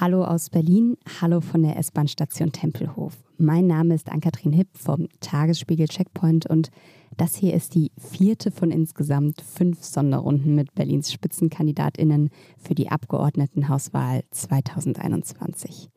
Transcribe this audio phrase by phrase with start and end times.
[0.00, 3.12] Hallo aus Berlin, hallo von der S-Bahn-Station Tempelhof.
[3.36, 6.70] Mein Name ist Ann-Kathrin Hipp vom Tagesspiegel Checkpoint und
[7.18, 14.22] das hier ist die vierte von insgesamt fünf Sonderrunden mit Berlins Spitzenkandidatinnen für die Abgeordnetenhauswahl
[14.30, 15.90] 2021.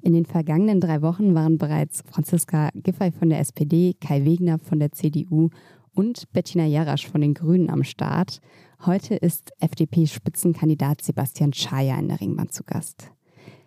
[0.00, 4.78] In den vergangenen drei Wochen waren bereits Franziska Giffey von der SPD, Kai Wegner von
[4.80, 5.50] der CDU
[5.92, 8.40] und Bettina Jarasch von den Grünen am Start.
[8.86, 13.10] Heute ist FDP-Spitzenkandidat Sebastian Schaja in der Ringbahn zu Gast.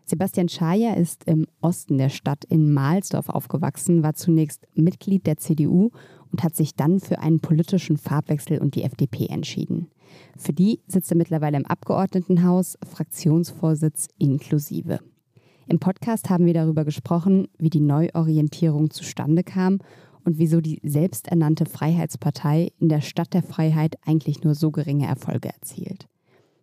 [0.09, 5.89] Sebastian Schaja ist im Osten der Stadt in Mahlsdorf aufgewachsen, war zunächst Mitglied der CDU
[6.31, 9.87] und hat sich dann für einen politischen Farbwechsel und die FDP entschieden.
[10.37, 14.99] Für die sitzt er mittlerweile im Abgeordnetenhaus, Fraktionsvorsitz inklusive.
[15.67, 19.79] Im Podcast haben wir darüber gesprochen, wie die Neuorientierung zustande kam
[20.23, 25.49] und wieso die selbsternannte Freiheitspartei in der Stadt der Freiheit eigentlich nur so geringe Erfolge
[25.49, 26.07] erzielt.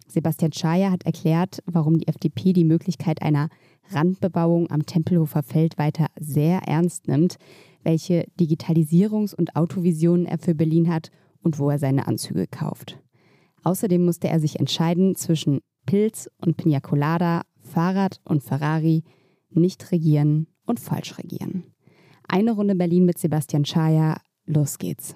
[0.07, 3.49] Sebastian Schaja hat erklärt, warum die FDP die Möglichkeit einer
[3.91, 7.37] Randbebauung am Tempelhofer Feld weiter sehr ernst nimmt,
[7.83, 11.11] welche Digitalisierungs- und Autovisionen er für Berlin hat
[11.43, 12.99] und wo er seine Anzüge kauft.
[13.63, 19.05] Außerdem musste er sich entscheiden zwischen Pilz und Pina Colada, Fahrrad und Ferrari,
[19.51, 21.65] nicht regieren und falsch regieren.
[22.29, 25.15] Eine Runde Berlin mit Sebastian Schaja, los geht's.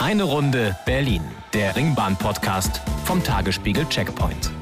[0.00, 4.52] Eine Runde Berlin, der Ringbahn-Podcast vom Tagesspiegel Checkpoint.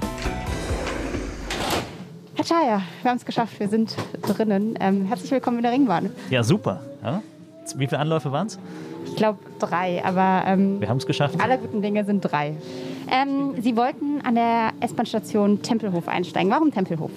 [2.34, 4.78] Herr Chaya, wir haben es geschafft, wir sind drinnen.
[4.80, 6.08] Ähm, herzlich willkommen in der Ringbahn.
[6.30, 6.80] Ja, super.
[7.04, 7.22] Ja.
[7.76, 8.58] Wie viele Anläufe waren es?
[9.04, 11.38] Ich glaube drei, aber ähm, wir haben es geschafft.
[11.38, 12.56] Alle guten Dinge sind drei.
[13.10, 16.50] Ähm, Sie wollten an der S-Bahn-Station Tempelhof einsteigen.
[16.50, 17.10] Warum Tempelhof?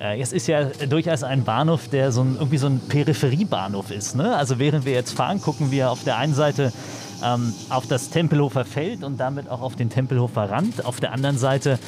[0.00, 4.16] Äh, es ist ja durchaus ein Bahnhof, der so ein, irgendwie so ein Peripheriebahnhof ist.
[4.16, 4.34] Ne?
[4.34, 6.72] Also während wir jetzt fahren, gucken wir auf der einen Seite
[7.24, 10.84] ähm, auf das Tempelhofer Feld und damit auch auf den Tempelhofer Rand.
[10.84, 11.78] Auf der anderen Seite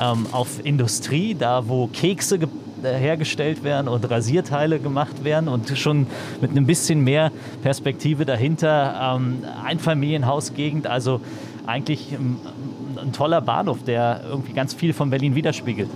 [0.00, 2.38] ähm, auf Industrie, da wo Kekse
[2.82, 6.06] äh, hergestellt werden und Rasierteile gemacht werden und schon
[6.40, 11.20] mit ein bisschen mehr Perspektive dahinter ähm, Einfamilienhausgegend, also
[11.66, 12.38] eigentlich ähm,
[13.00, 15.90] ein toller Bahnhof, der irgendwie ganz viel von Berlin widerspiegelt.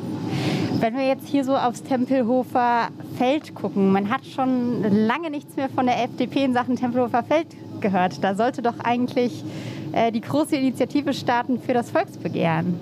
[0.80, 5.68] Wenn wir jetzt hier so aufs Tempelhofer Feld gucken, man hat schon lange nichts mehr
[5.68, 7.46] von der FDP in Sachen Tempelhofer Feld
[7.82, 8.24] gehört.
[8.24, 9.44] Da sollte doch eigentlich
[9.92, 12.80] äh, die große Initiative starten für das Volksbegehren.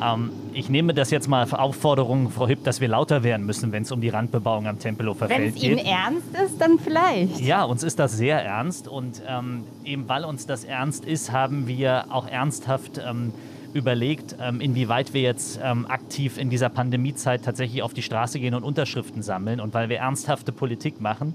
[0.00, 3.72] Ähm, ich nehme das jetzt mal auf Aufforderung, Frau Hipp, dass wir lauter werden müssen,
[3.72, 5.62] wenn es um die Randbebauung am Tempelhofer Feld geht.
[5.62, 7.40] Wenn es Ihnen ernst ist, dann vielleicht.
[7.40, 11.66] Ja, uns ist das sehr ernst und ähm, eben weil uns das ernst ist, haben
[11.66, 13.32] wir auch ernsthaft ähm,
[13.72, 18.54] überlegt, ähm, inwieweit wir jetzt ähm, aktiv in dieser Pandemiezeit tatsächlich auf die Straße gehen
[18.54, 21.34] und Unterschriften sammeln und weil wir ernsthafte Politik machen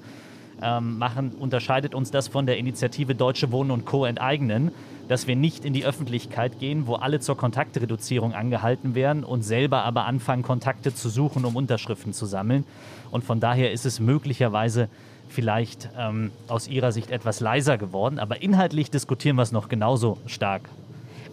[0.61, 4.05] ähm, machen, unterscheidet uns das von der Initiative Deutsche Wohnen und Co.
[4.05, 4.71] enteignen,
[5.07, 9.83] dass wir nicht in die Öffentlichkeit gehen, wo alle zur Kontaktreduzierung angehalten werden und selber
[9.83, 12.65] aber anfangen, Kontakte zu suchen, um Unterschriften zu sammeln.
[13.11, 14.89] Und von daher ist es möglicherweise
[15.29, 20.17] vielleicht ähm, aus Ihrer Sicht etwas leiser geworden, aber inhaltlich diskutieren wir es noch genauso
[20.25, 20.69] stark.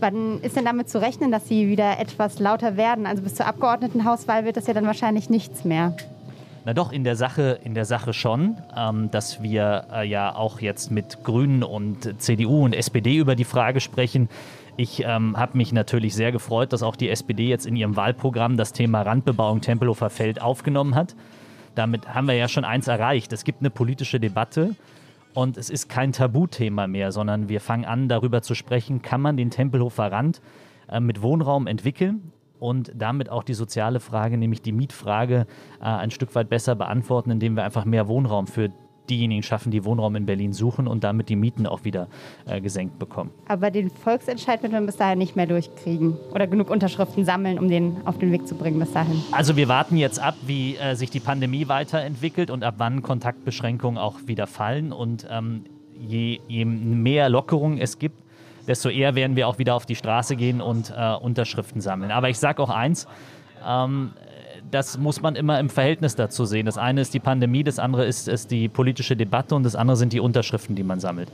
[0.00, 3.06] Wann ist denn damit zu rechnen, dass Sie wieder etwas lauter werden?
[3.06, 5.96] Also bis zur Abgeordnetenhauswahl wird das ja dann wahrscheinlich nichts mehr.
[6.66, 10.60] Na doch, in der Sache, in der Sache schon, ähm, dass wir äh, ja auch
[10.60, 14.30] jetzt mit Grünen und CDU und SPD über die Frage sprechen.
[14.78, 18.56] Ich ähm, habe mich natürlich sehr gefreut, dass auch die SPD jetzt in ihrem Wahlprogramm
[18.56, 21.14] das Thema Randbebauung Tempelhofer Feld aufgenommen hat.
[21.74, 23.34] Damit haben wir ja schon eins erreicht.
[23.34, 24.74] Es gibt eine politische Debatte
[25.34, 29.36] und es ist kein Tabuthema mehr, sondern wir fangen an, darüber zu sprechen, kann man
[29.36, 30.40] den Tempelhofer Rand
[30.88, 35.46] äh, mit Wohnraum entwickeln und damit auch die soziale Frage, nämlich die Mietfrage,
[35.80, 38.70] äh, ein Stück weit besser beantworten, indem wir einfach mehr Wohnraum für
[39.08, 42.08] diejenigen schaffen, die Wohnraum in Berlin suchen und damit die Mieten auch wieder
[42.46, 43.30] äh, gesenkt bekommen.
[43.48, 47.68] Aber den Volksentscheid wird man bis dahin nicht mehr durchkriegen oder genug Unterschriften sammeln, um
[47.68, 49.22] den auf den Weg zu bringen bis dahin.
[49.32, 53.98] Also wir warten jetzt ab, wie äh, sich die Pandemie weiterentwickelt und ab wann Kontaktbeschränkungen
[53.98, 55.64] auch wieder fallen und ähm,
[55.98, 58.23] je, je mehr Lockerungen es gibt,
[58.66, 62.10] desto eher werden wir auch wieder auf die Straße gehen und äh, Unterschriften sammeln.
[62.10, 63.06] Aber ich sage auch eins,
[63.66, 64.12] ähm,
[64.70, 66.66] das muss man immer im Verhältnis dazu sehen.
[66.66, 69.96] Das eine ist die Pandemie, das andere ist, ist die politische Debatte und das andere
[69.96, 71.30] sind die Unterschriften, die man sammelt.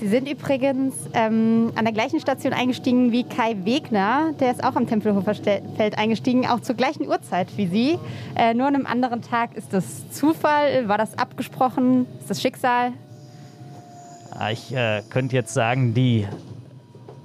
[0.00, 4.32] Sie sind übrigens ähm, an der gleichen Station eingestiegen wie Kai Wegner.
[4.40, 7.98] Der ist auch am Tempelhofer Feld eingestiegen, auch zur gleichen Uhrzeit wie Sie.
[8.34, 9.54] Äh, nur an einem anderen Tag.
[9.56, 10.88] Ist das Zufall?
[10.88, 12.06] War das abgesprochen?
[12.18, 12.92] Ist das Schicksal?
[14.40, 16.26] Ah, ich äh, könnte jetzt sagen, die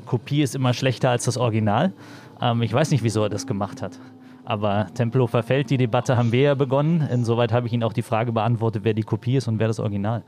[0.05, 1.93] Kopie ist immer schlechter als das Original.
[2.41, 3.97] Ähm, ich weiß nicht, wieso er das gemacht hat.
[4.43, 7.07] Aber Tempelhofer Feld, die Debatte haben wir ja begonnen.
[7.09, 9.79] Insoweit habe ich Ihnen auch die Frage beantwortet, wer die Kopie ist und wer das
[9.79, 10.23] Original.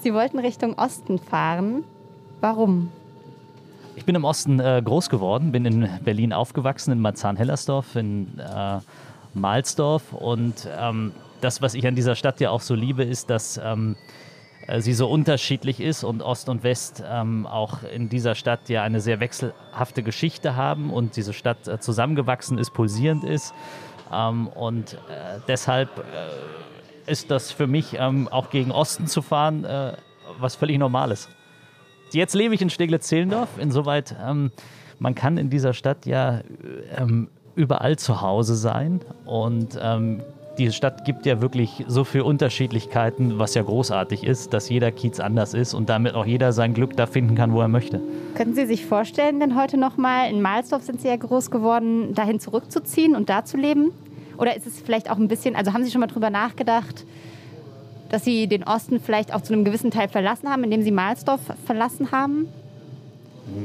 [0.00, 1.82] Sie wollten Richtung Osten fahren.
[2.42, 2.90] Warum?
[3.96, 8.80] Ich bin im Osten äh, groß geworden, bin in Berlin aufgewachsen, in Marzahn-Hellersdorf, in äh,
[9.32, 10.12] Mahlsdorf.
[10.12, 13.96] Und ähm, das, was ich an dieser Stadt ja auch so liebe, ist, dass ähm,
[13.96, 14.21] äh,
[14.78, 19.00] sie so unterschiedlich ist und Ost und West ähm, auch in dieser Stadt ja eine
[19.00, 23.54] sehr wechselhafte Geschichte haben und diese Stadt äh, zusammengewachsen ist, pulsierend ist.
[24.12, 29.64] Ähm, und äh, deshalb äh, ist das für mich ähm, auch gegen Osten zu fahren
[29.64, 29.94] äh,
[30.38, 31.28] was völlig Normales.
[32.12, 33.48] Jetzt lebe ich in Steglitz-Zehlendorf.
[33.58, 34.50] Insoweit, ähm,
[34.98, 36.40] man kann in dieser Stadt ja
[36.96, 39.00] ähm, überall zu Hause sein.
[39.24, 39.78] Und
[40.58, 45.20] die Stadt gibt ja wirklich so viele Unterschiedlichkeiten, was ja großartig ist, dass jeder Kiez
[45.20, 48.00] anders ist und damit auch jeder sein Glück da finden kann, wo er möchte.
[48.34, 52.40] Können Sie sich vorstellen, denn heute nochmal, in Mahlsdorf sind Sie ja groß geworden, dahin
[52.40, 53.92] zurückzuziehen und da zu leben?
[54.38, 57.04] Oder ist es vielleicht auch ein bisschen, also haben Sie schon mal drüber nachgedacht,
[58.10, 61.40] dass Sie den Osten vielleicht auch zu einem gewissen Teil verlassen haben, indem Sie Mahlsdorf
[61.64, 62.48] verlassen haben?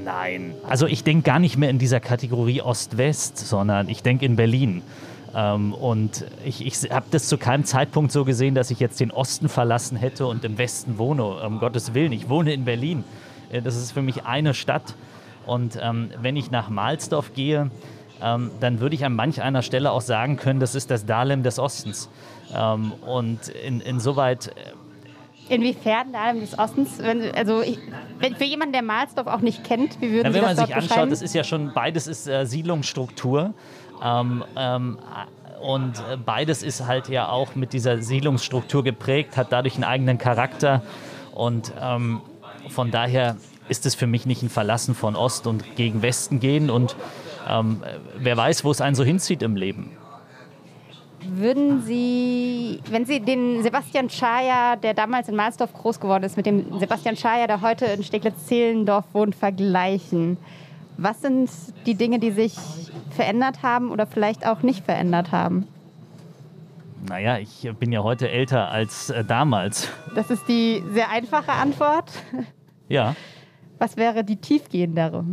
[0.03, 0.53] Nein.
[0.67, 4.81] Also ich denke gar nicht mehr in dieser Kategorie Ost-West, sondern ich denke in Berlin.
[5.35, 9.11] Ähm, und ich, ich habe das zu keinem Zeitpunkt so gesehen, dass ich jetzt den
[9.11, 11.23] Osten verlassen hätte und im Westen wohne.
[11.23, 13.03] Um Gottes Willen, ich wohne in Berlin.
[13.51, 14.95] Äh, das ist für mich eine Stadt.
[15.45, 17.71] Und ähm, wenn ich nach Mahlsdorf gehe,
[18.21, 21.43] ähm, dann würde ich an manch einer Stelle auch sagen können, das ist das Dahlem
[21.43, 22.09] des Ostens.
[22.53, 24.47] Ähm, und in, insoweit.
[24.47, 26.97] Äh, Inwiefern Dahlem des Ostens?
[26.99, 27.79] Wenn, also ich,
[28.19, 30.67] wenn, für jemanden, der Mahlsdorf auch nicht kennt, wie würden ja, Sie das Wenn man
[30.67, 33.53] sich anschaut, das ist ja schon, beides ist äh, Siedlungsstruktur.
[34.03, 34.97] Ähm, ähm,
[35.61, 35.93] und
[36.25, 40.83] beides ist halt ja auch mit dieser Siedlungsstruktur geprägt, hat dadurch einen eigenen Charakter.
[41.33, 42.21] Und ähm,
[42.69, 43.37] von daher
[43.69, 46.69] ist es für mich nicht ein Verlassen von Ost und gegen Westen gehen.
[46.69, 46.95] Und
[47.49, 47.83] ähm,
[48.17, 49.91] wer weiß, wo es einen so hinzieht im Leben.
[51.29, 56.45] Würden Sie, wenn Sie den Sebastian Schaja, der damals in Mahlsdorf groß geworden ist, mit
[56.45, 60.37] dem Sebastian Schaja, der heute in Steglitz-Zehlendorf wohnt, vergleichen,
[60.97, 61.49] was sind
[61.85, 62.55] die Dinge, die sich
[63.11, 65.67] verändert haben oder vielleicht auch nicht verändert haben?
[67.07, 69.89] Naja, ich bin ja heute älter als äh, damals.
[70.15, 72.11] Das ist die sehr einfache Antwort.
[72.89, 73.15] Ja.
[73.79, 75.25] Was wäre die tiefgehendere?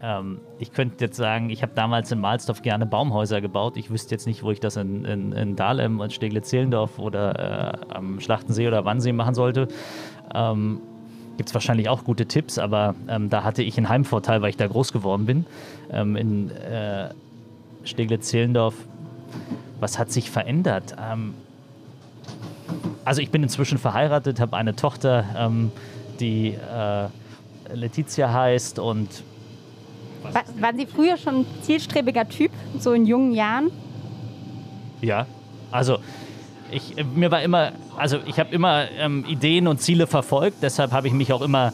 [0.00, 3.76] Ähm, ich könnte jetzt sagen, ich habe damals in Mahlsdorf gerne Baumhäuser gebaut.
[3.76, 7.94] Ich wüsste jetzt nicht, wo ich das in, in, in Dahlem, in Steglitz-Zehlendorf oder äh,
[7.94, 9.68] am Schlachtensee oder Wannsee machen sollte.
[10.34, 10.80] Ähm,
[11.38, 14.56] Gibt es wahrscheinlich auch gute Tipps, aber ähm, da hatte ich einen Heimvorteil, weil ich
[14.56, 15.46] da groß geworden bin.
[15.90, 17.10] Ähm, in äh,
[17.84, 18.74] Steglitz-Zehlendorf,
[19.78, 20.96] was hat sich verändert?
[21.00, 21.34] Ähm,
[23.04, 25.70] also ich bin inzwischen verheiratet, habe eine Tochter, ähm,
[26.18, 27.08] die äh,
[27.72, 29.08] Letizia heißt und
[30.24, 32.50] war, waren Sie früher schon ein zielstrebiger Typ,
[32.80, 33.70] so in jungen Jahren?
[35.00, 35.26] Ja,
[35.70, 35.98] also
[36.70, 41.06] ich, mir war immer, also ich habe immer ähm, Ideen und Ziele verfolgt, deshalb habe
[41.06, 41.72] ich mich auch immer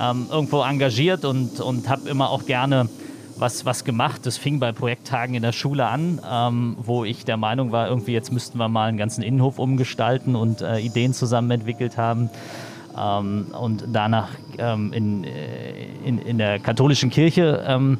[0.00, 2.88] ähm, irgendwo engagiert und, und habe immer auch gerne
[3.36, 4.26] was, was gemacht.
[4.26, 8.12] Das fing bei Projekttagen in der Schule an, ähm, wo ich der Meinung war, irgendwie
[8.12, 12.30] jetzt müssten wir mal einen ganzen Innenhof umgestalten und äh, Ideen zusammen entwickelt haben.
[12.96, 17.98] Ähm, und danach ähm, in, äh, in, in der katholischen Kirche ähm,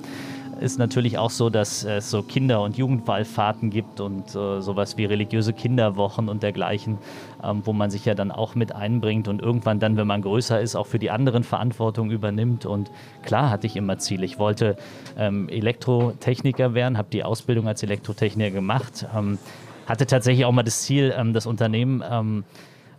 [0.65, 5.05] ist natürlich auch so, dass es so Kinder- und Jugendwallfahrten gibt und äh, sowas wie
[5.05, 6.99] religiöse Kinderwochen und dergleichen,
[7.45, 10.61] ähm, wo man sich ja dann auch mit einbringt und irgendwann dann, wenn man größer
[10.61, 12.65] ist, auch für die anderen Verantwortung übernimmt.
[12.65, 12.91] Und
[13.23, 14.25] klar hatte ich immer Ziele.
[14.25, 14.77] Ich wollte
[15.19, 19.39] ähm, Elektrotechniker werden, habe die Ausbildung als Elektrotechniker gemacht, ähm,
[19.87, 22.45] hatte tatsächlich auch mal das Ziel, ähm, das Unternehmen ähm,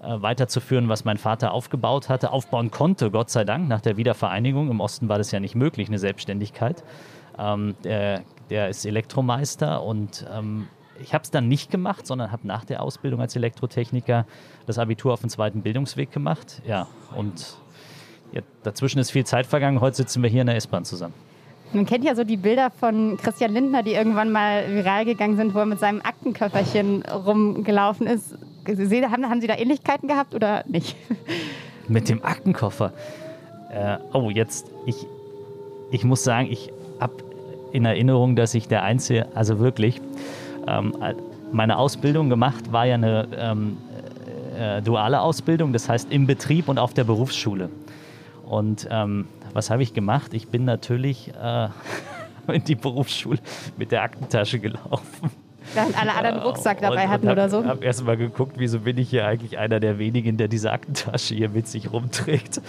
[0.04, 4.70] äh, weiterzuführen, was mein Vater aufgebaut hatte, aufbauen konnte, Gott sei Dank, nach der Wiedervereinigung.
[4.70, 6.84] Im Osten war das ja nicht möglich, eine Selbstständigkeit.
[7.38, 10.68] Ähm, der, der, ist Elektromeister und ähm,
[11.02, 14.26] ich habe es dann nicht gemacht, sondern habe nach der Ausbildung als Elektrotechniker
[14.66, 16.62] das Abitur auf dem zweiten Bildungsweg gemacht.
[16.66, 17.58] Ja, und
[18.32, 19.82] ja, dazwischen ist viel Zeit vergangen.
[19.82, 21.14] Heute sitzen wir hier in der S-Bahn zusammen.
[21.74, 25.54] Man kennt ja so die Bilder von Christian Lindner, die irgendwann mal viral gegangen sind,
[25.54, 28.36] wo er mit seinem Aktenköfferchen rumgelaufen ist.
[28.66, 30.96] Haben, haben Sie da Ähnlichkeiten gehabt oder nicht?
[31.88, 32.94] Mit dem Aktenkoffer?
[33.70, 35.06] Äh, oh, jetzt, ich,
[35.92, 36.72] ich muss sagen, ich
[37.76, 40.02] in Erinnerung, dass ich der Einzige, also wirklich,
[40.68, 40.94] ähm,
[41.52, 43.78] meine Ausbildung gemacht war ja eine ähm,
[44.58, 47.70] äh, duale Ausbildung, das heißt im Betrieb und auf der Berufsschule.
[48.46, 50.34] Und ähm, was habe ich gemacht?
[50.34, 51.68] Ich bin natürlich äh,
[52.52, 53.40] in die Berufsschule
[53.78, 55.32] mit der Aktentasche gelaufen.
[55.74, 57.62] Während alle anderen einen Rucksack dabei und, hatten und hab, oder so?
[57.62, 60.72] Ich habe erst mal geguckt, wieso bin ich hier eigentlich einer der wenigen, der diese
[60.72, 62.62] Aktentasche hier mit sich rumträgt.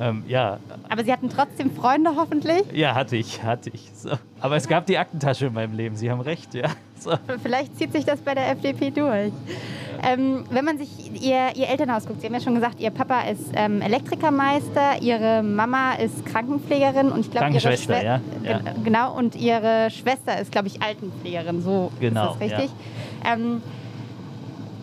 [0.00, 0.58] Ähm, ja.
[0.88, 2.62] Aber Sie hatten trotzdem Freunde hoffentlich?
[2.72, 3.90] Ja, hatte ich, hatte ich.
[3.94, 4.10] So.
[4.40, 6.68] Aber es gab die Aktentasche in meinem Leben, Sie haben recht, ja.
[6.98, 7.12] So.
[7.42, 9.32] Vielleicht zieht sich das bei der FDP durch.
[10.02, 10.88] Ähm, wenn man sich
[11.20, 15.42] ihr, ihr, Elternhaus guckt, Sie haben ja schon gesagt, Ihr Papa ist ähm, Elektrikermeister, Ihre
[15.42, 18.20] Mama ist Krankenpflegerin und ich glaube Ihre Schwester, ja.
[18.42, 18.60] ja.
[18.82, 22.70] Genau, und Ihre Schwester ist, glaube ich, Altenpflegerin, so genau, ist das richtig.
[23.22, 23.34] Ja.
[23.34, 23.62] Ähm,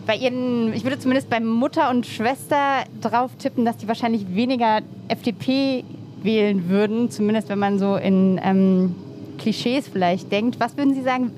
[0.06, 4.80] bei ihren, ich würde zumindest bei Mutter und Schwester drauf tippen, dass die wahrscheinlich weniger
[5.08, 5.84] FDP
[6.24, 8.96] wählen würden, zumindest wenn man so in ähm,
[9.42, 10.60] Klischees vielleicht denkt.
[10.60, 11.32] Was würden Sie sagen,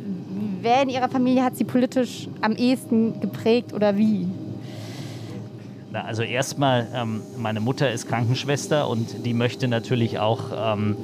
[0.61, 4.27] wer in Ihrer Familie hat Sie politisch am ehesten geprägt oder wie?
[5.93, 10.97] Also erstmal, ähm, meine Mutter ist Krankenschwester und die möchte natürlich auch, ähm,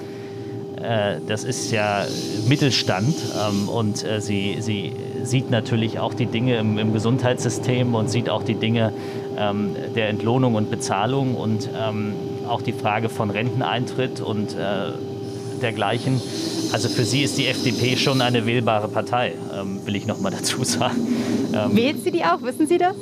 [0.81, 2.05] äh, das ist ja
[2.47, 8.09] Mittelstand ähm, und äh, sie, sie sieht natürlich auch die Dinge im, im Gesundheitssystem und
[8.09, 8.91] sieht auch die Dinge
[9.37, 12.13] ähm, der Entlohnung und Bezahlung und ähm,
[12.47, 14.91] auch die Frage von Renteneintritt und äh,
[15.61, 16.19] dergleichen.
[16.71, 20.29] Also für sie ist die FDP schon eine wählbare Partei, ähm, will ich noch mal
[20.29, 21.07] dazu sagen.
[21.53, 22.41] Ähm, Wählt sie die auch?
[22.41, 22.95] Wissen Sie das?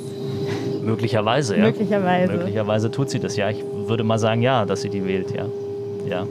[0.82, 1.64] Möglicherweise, ja.
[1.64, 2.32] Möglicherweise.
[2.32, 3.50] Möglicherweise tut sie das, ja.
[3.50, 5.46] Ich würde mal sagen, ja, dass sie die wählt, ja.
[6.08, 6.26] ja.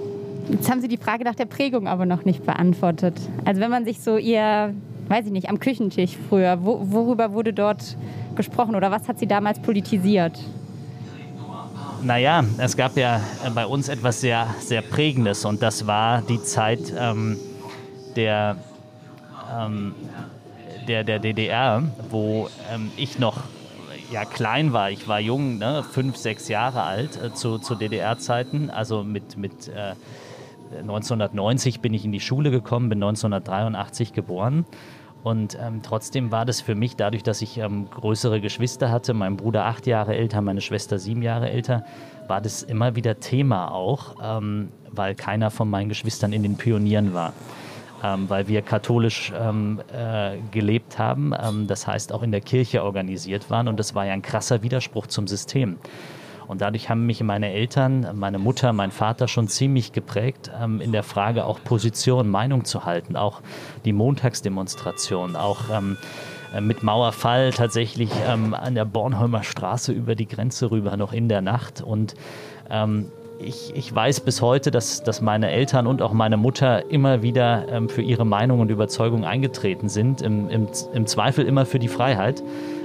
[0.49, 3.13] Jetzt haben Sie die Frage nach der Prägung aber noch nicht beantwortet.
[3.45, 4.73] Also wenn man sich so ihr,
[5.09, 7.97] weiß ich nicht, am Küchentisch früher, wo, worüber wurde dort
[8.35, 10.39] gesprochen oder was hat sie damals politisiert?
[12.01, 16.41] Naja, es gab ja äh, bei uns etwas sehr, sehr Prägendes und das war die
[16.43, 17.37] Zeit ähm,
[18.15, 18.57] der,
[19.57, 19.93] ähm,
[20.87, 23.37] der, der DDR, wo ähm, ich noch
[24.11, 24.91] ja, klein war.
[24.91, 28.69] Ich war jung, ne, fünf, sechs Jahre alt äh, zu, zu DDR-Zeiten.
[28.69, 29.95] Also mit, mit äh,
[30.79, 34.65] 1990 bin ich in die Schule gekommen, bin 1983 geboren.
[35.23, 39.35] Und ähm, trotzdem war das für mich, dadurch, dass ich ähm, größere Geschwister hatte, mein
[39.35, 41.83] Bruder acht Jahre älter, meine Schwester sieben Jahre älter,
[42.27, 47.13] war das immer wieder Thema auch, ähm, weil keiner von meinen Geschwistern in den Pionieren
[47.13, 47.33] war.
[48.03, 52.83] Ähm, weil wir katholisch ähm, äh, gelebt haben, ähm, das heißt auch in der Kirche
[52.83, 55.77] organisiert waren und das war ja ein krasser Widerspruch zum System.
[56.47, 60.91] Und dadurch haben mich meine Eltern, meine Mutter, mein Vater schon ziemlich geprägt, ähm, in
[60.91, 63.15] der Frage auch Position, Meinung zu halten.
[63.17, 63.41] Auch
[63.83, 65.97] die Montagsdemonstration, auch ähm,
[66.55, 71.27] äh, mit Mauerfall tatsächlich ähm, an der Bornholmer Straße über die Grenze rüber, noch in
[71.27, 71.81] der Nacht.
[71.81, 72.15] Und
[72.69, 77.21] ähm, ich, ich, weiß bis heute, dass, dass meine Eltern und auch meine Mutter immer
[77.21, 80.21] wieder ähm, für ihre Meinung und Überzeugung eingetreten sind.
[80.21, 82.41] Im, im, im Zweifel immer für die Freiheit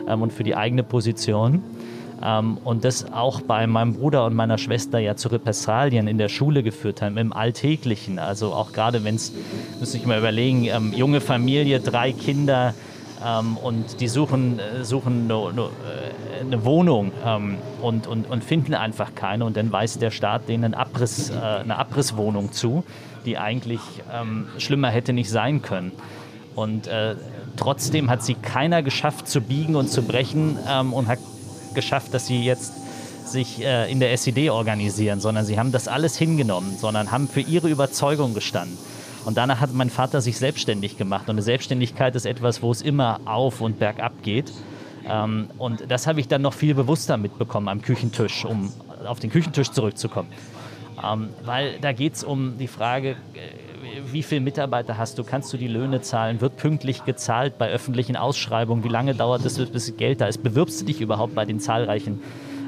[0.08, 1.62] ähm, und für die eigene Position.
[2.24, 6.28] Ähm, und das auch bei meinem Bruder und meiner Schwester ja zu Repressalien in der
[6.28, 8.18] Schule geführt haben, im Alltäglichen.
[8.18, 9.32] Also auch gerade wenn es,
[9.80, 12.74] muss ich mal überlegen, ähm, junge Familie, drei Kinder
[13.24, 15.68] ähm, und die suchen, äh, suchen eine, ne,
[16.40, 20.74] eine Wohnung ähm, und, und, und finden einfach keine und dann weist der Staat denen
[20.74, 22.84] Abriss, äh, eine Abrisswohnung zu,
[23.24, 23.80] die eigentlich
[24.12, 25.92] ähm, schlimmer hätte nicht sein können.
[26.54, 27.16] Und äh,
[27.56, 31.18] trotzdem hat sie keiner geschafft zu biegen und zu brechen ähm, und hat
[31.74, 32.72] geschafft, dass sie jetzt
[33.24, 37.40] sich äh, in der SED organisieren, sondern sie haben das alles hingenommen, sondern haben für
[37.40, 38.78] ihre Überzeugung gestanden.
[39.24, 41.28] Und danach hat mein Vater sich selbstständig gemacht.
[41.28, 44.52] Und eine Selbstständigkeit ist etwas, wo es immer auf und bergab geht.
[45.08, 48.72] Ähm, und das habe ich dann noch viel bewusster mitbekommen am Küchentisch, um
[49.06, 50.28] auf den Küchentisch zurückzukommen.
[51.02, 53.71] Ähm, weil da geht es um die Frage, äh,
[54.06, 58.16] wie viele Mitarbeiter hast du, kannst du die Löhne zahlen, wird pünktlich gezahlt bei öffentlichen
[58.16, 61.60] Ausschreibungen, wie lange dauert es, bis Geld da ist, bewirbst du dich überhaupt bei den
[61.60, 62.20] zahlreichen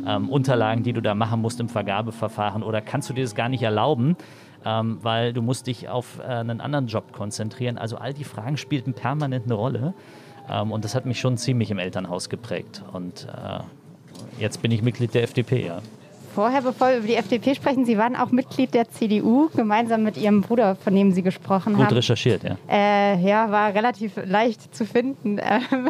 [0.06, 2.62] ähm, Unterlagen, die du da machen musst im Vergabeverfahren?
[2.62, 4.16] Oder kannst du dir das gar nicht erlauben,
[4.64, 7.78] ähm, weil du musst dich auf äh, einen anderen Job konzentrieren.
[7.78, 9.94] Also all die Fragen spielten permanent eine Rolle
[10.50, 12.82] ähm, und das hat mich schon ziemlich im Elternhaus geprägt.
[12.92, 13.60] Und äh,
[14.40, 15.80] jetzt bin ich Mitglied der FDP, ja
[16.34, 20.16] vorher, bevor wir über die FDP sprechen, Sie waren auch Mitglied der CDU, gemeinsam mit
[20.16, 21.88] Ihrem Bruder, von dem Sie gesprochen Gut haben.
[21.88, 22.56] Gut recherchiert, ja.
[22.68, 25.40] Äh, ja, war relativ leicht zu finden.
[25.54, 25.88] Ähm,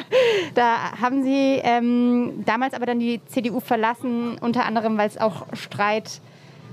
[0.55, 5.47] da haben Sie ähm, damals aber dann die CDU verlassen, unter anderem, weil es auch
[5.55, 6.21] Streit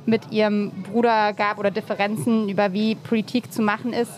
[0.05, 4.11] mit Ihrem Bruder gab oder Differenzen über wie Politik zu machen ist.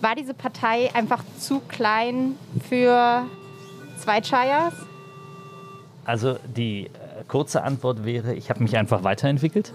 [0.00, 2.36] War diese Partei einfach zu klein
[2.68, 3.26] für
[3.98, 4.74] Zweitscheiers?
[6.04, 6.88] Also die
[7.28, 9.72] kurze Antwort wäre, ich habe mich einfach weiterentwickelt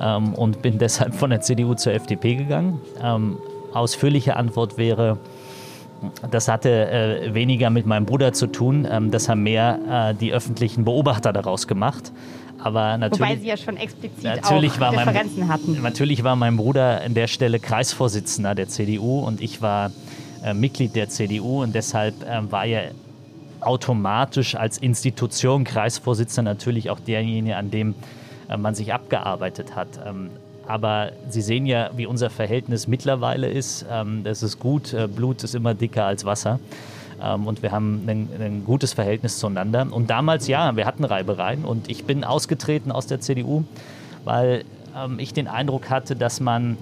[0.00, 2.80] ähm, und bin deshalb von der CDU zur FDP gegangen.
[3.02, 3.38] Ähm,
[3.72, 5.18] ausführliche Antwort wäre,
[6.30, 8.86] das hatte äh, weniger mit meinem Bruder zu tun.
[8.90, 12.12] Ähm, das haben mehr äh, die öffentlichen Beobachter daraus gemacht.
[12.62, 15.82] Aber natürlich, Wobei sie ja schon explizit natürlich auch Differenzen mein, hatten.
[15.82, 19.90] Natürlich war mein Bruder an der Stelle Kreisvorsitzender der CDU und ich war
[20.44, 22.90] äh, Mitglied der CDU und deshalb äh, war er
[23.60, 27.94] automatisch als Institution, Kreisvorsitzender natürlich auch derjenige, an dem
[28.48, 29.88] äh, man sich abgearbeitet hat.
[30.04, 30.30] Ähm,
[30.66, 33.84] aber Sie sehen ja, wie unser Verhältnis mittlerweile ist.
[33.90, 36.60] Ähm, das ist gut, äh, Blut ist immer dicker als Wasser.
[37.22, 39.86] Ähm, und wir haben ein, ein, gutes Verhältnis zueinander.
[39.90, 41.64] Und damals, ja, wir hatten Reibereien.
[41.64, 43.64] Und ich bin ausgetreten aus der CDU,
[44.24, 44.64] weil
[44.96, 46.76] ähm, ich den Eindruck hatte, dass man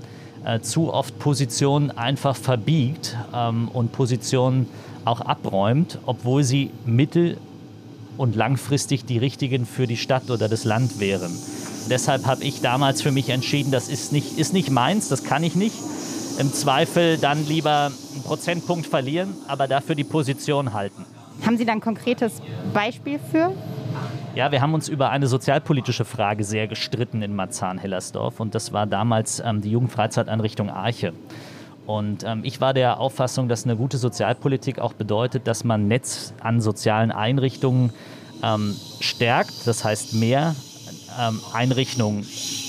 [0.45, 4.69] äh, zu oft Positionen einfach verbiegt ähm, und Positionen
[5.09, 7.39] auch abräumt, obwohl sie mittel-
[8.17, 11.33] und langfristig die richtigen für die Stadt oder das Land wären.
[11.89, 15.43] Deshalb habe ich damals für mich entschieden, das ist nicht, ist nicht meins, das kann
[15.43, 15.77] ich nicht.
[16.39, 21.05] Im Zweifel dann lieber einen Prozentpunkt verlieren, aber dafür die Position halten.
[21.45, 22.43] Haben Sie da ein konkretes
[22.75, 23.53] Beispiel für?
[24.35, 28.87] Ja, wir haben uns über eine sozialpolitische Frage sehr gestritten in Marzahn-Hellersdorf und das war
[28.87, 31.13] damals ähm, die Jugendfreizeiteinrichtung Arche.
[31.89, 36.35] Und ähm, ich war der Auffassung, dass eine gute Sozialpolitik auch bedeutet, dass man Netz
[36.39, 37.95] an sozialen Einrichtungen
[38.43, 40.55] ähm, stärkt, das heißt mehr
[41.19, 42.27] ähm, Einrichtungen,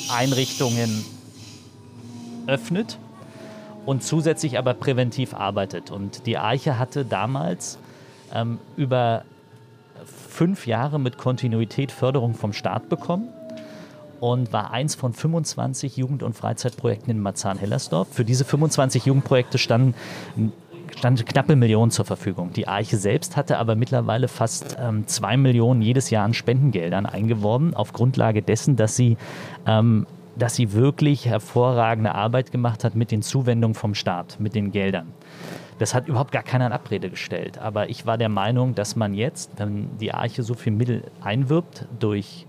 [0.09, 1.03] Einrichtungen
[2.47, 2.97] öffnet
[3.85, 5.91] und zusätzlich aber präventiv arbeitet.
[5.91, 7.77] Und die Arche hatte damals
[8.33, 9.25] ähm, über
[10.05, 13.27] fünf Jahre mit Kontinuität Förderung vom Staat bekommen
[14.19, 18.07] und war eins von 25 Jugend- und Freizeitprojekten in Marzahn-Hellersdorf.
[18.11, 19.95] Für diese 25 Jugendprojekte standen
[20.97, 22.51] stand knappe Millionen zur Verfügung.
[22.53, 27.73] Die Arche selbst hatte aber mittlerweile fast ähm, zwei Millionen jedes Jahr an Spendengeldern eingeworben,
[27.73, 29.17] auf Grundlage dessen, dass sie,
[29.65, 30.05] ähm,
[30.37, 35.13] dass sie wirklich hervorragende Arbeit gemacht hat mit den Zuwendungen vom Staat, mit den Geldern.
[35.77, 37.57] Das hat überhaupt gar keiner in Abrede gestellt.
[37.57, 41.87] Aber ich war der Meinung, dass man jetzt, wenn die Arche so viel Mittel einwirbt
[41.99, 42.45] durch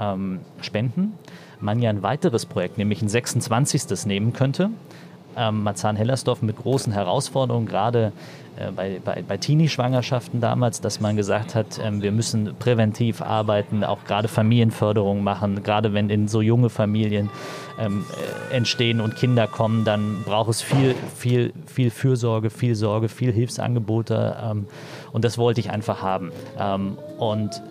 [0.00, 1.14] ähm, Spenden,
[1.60, 4.06] man ja ein weiteres Projekt, nämlich ein 26.
[4.06, 4.70] nehmen könnte.
[5.36, 8.12] Ähm, Marzahn-Hellersdorf mit großen Herausforderungen, gerade
[8.58, 13.84] äh, bei, bei, bei Teenie-Schwangerschaften damals, dass man gesagt hat, ähm, wir müssen präventiv arbeiten,
[13.84, 17.30] auch gerade Familienförderung machen, gerade wenn in so junge Familien
[17.78, 18.04] ähm,
[18.50, 23.32] äh, entstehen und Kinder kommen, dann braucht es viel, viel, viel Fürsorge, viel Sorge, viel
[23.32, 24.66] Hilfsangebote ähm,
[25.12, 26.32] und das wollte ich einfach haben.
[26.58, 27.62] Ähm, und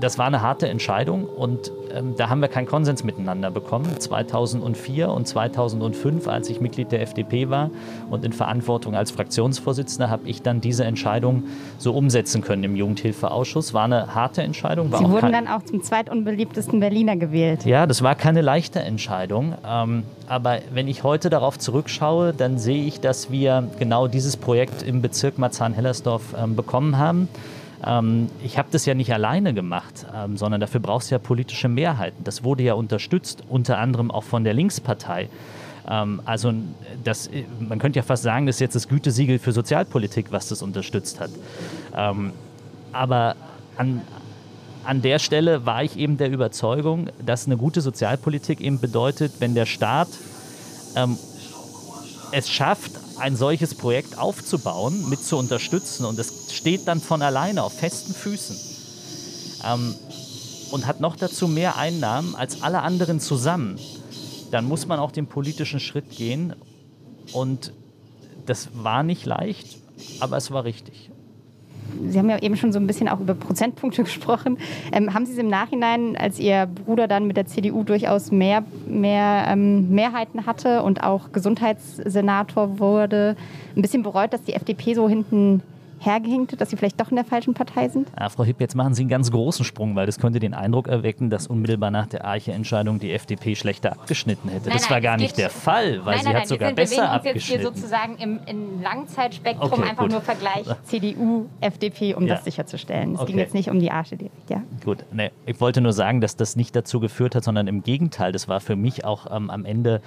[0.00, 3.86] das war eine harte Entscheidung und ähm, da haben wir keinen Konsens miteinander bekommen.
[3.98, 7.70] 2004 und 2005, als ich Mitglied der FDP war
[8.10, 11.44] und in Verantwortung als Fraktionsvorsitzender, habe ich dann diese Entscheidung
[11.78, 13.74] so umsetzen können im Jugendhilfeausschuss.
[13.74, 14.92] War eine harte Entscheidung.
[14.96, 17.64] Sie wurden dann auch zum zweitunbeliebtesten Berliner gewählt.
[17.64, 19.54] Ja, das war keine leichte Entscheidung.
[19.66, 24.82] Ähm, aber wenn ich heute darauf zurückschaue, dann sehe ich, dass wir genau dieses Projekt
[24.82, 27.28] im Bezirk Marzahn-Hellersdorf ähm, bekommen haben.
[27.84, 31.68] Ähm, ich habe das ja nicht alleine gemacht, ähm, sondern dafür brauchst du ja politische
[31.68, 32.24] Mehrheiten.
[32.24, 35.28] Das wurde ja unterstützt, unter anderem auch von der Linkspartei.
[35.88, 36.52] Ähm, also
[37.04, 40.62] das, man könnte ja fast sagen, das ist jetzt das Gütesiegel für Sozialpolitik, was das
[40.62, 41.30] unterstützt hat.
[41.96, 42.32] Ähm,
[42.92, 43.36] aber
[43.76, 44.02] an,
[44.84, 49.54] an der Stelle war ich eben der Überzeugung, dass eine gute Sozialpolitik eben bedeutet, wenn
[49.54, 50.08] der Staat
[50.96, 51.16] ähm,
[52.32, 56.04] es schafft, ein solches Projekt aufzubauen, mit zu unterstützen.
[56.04, 58.56] Und es steht dann von alleine auf festen Füßen.
[59.64, 59.94] Ähm,
[60.70, 63.78] und hat noch dazu mehr Einnahmen als alle anderen zusammen,
[64.50, 66.54] dann muss man auch den politischen Schritt gehen.
[67.32, 67.72] Und
[68.46, 69.78] das war nicht leicht,
[70.20, 71.10] aber es war richtig.
[72.08, 74.58] Sie haben ja eben schon so ein bisschen auch über Prozentpunkte gesprochen.
[74.92, 78.64] Ähm, haben Sie es im Nachhinein, als Ihr Bruder dann mit der CDU durchaus mehr,
[78.86, 83.36] mehr ähm, Mehrheiten hatte und auch Gesundheitssenator wurde,
[83.76, 85.62] ein bisschen bereut, dass die FDP so hinten
[86.00, 88.08] hergehinkt, dass Sie vielleicht doch in der falschen Partei sind?
[88.18, 90.88] Ja, Frau Hipp, jetzt machen Sie einen ganz großen Sprung, weil das könnte den Eindruck
[90.88, 94.68] erwecken, dass unmittelbar nach der Arche-Entscheidung die FDP schlechter abgeschnitten hätte.
[94.68, 97.10] Nein, das nein, war gar nicht der Fall, weil nein, sie hat sogar besser wir
[97.10, 97.62] abgeschnitten.
[97.62, 100.12] Wir jetzt hier sozusagen im, im Langzeitspektrum okay, einfach gut.
[100.12, 102.34] nur Vergleich CDU, FDP, um ja.
[102.34, 103.14] das sicherzustellen.
[103.14, 103.32] Es okay.
[103.32, 104.62] ging jetzt nicht um die Arche direkt, ja?
[104.84, 108.32] Gut, nee, ich wollte nur sagen, dass das nicht dazu geführt hat, sondern im Gegenteil,
[108.32, 110.00] das war für mich auch ähm, am Ende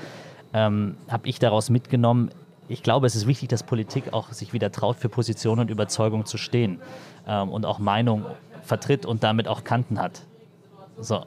[0.54, 2.32] ähm, habe ich daraus mitgenommen,
[2.72, 6.26] ich glaube, es ist wichtig, dass Politik auch sich wieder traut, für Positionen und Überzeugungen
[6.26, 6.80] zu stehen
[7.28, 8.26] ähm, und auch Meinung
[8.64, 10.22] vertritt und damit auch Kanten hat.
[11.00, 11.26] So.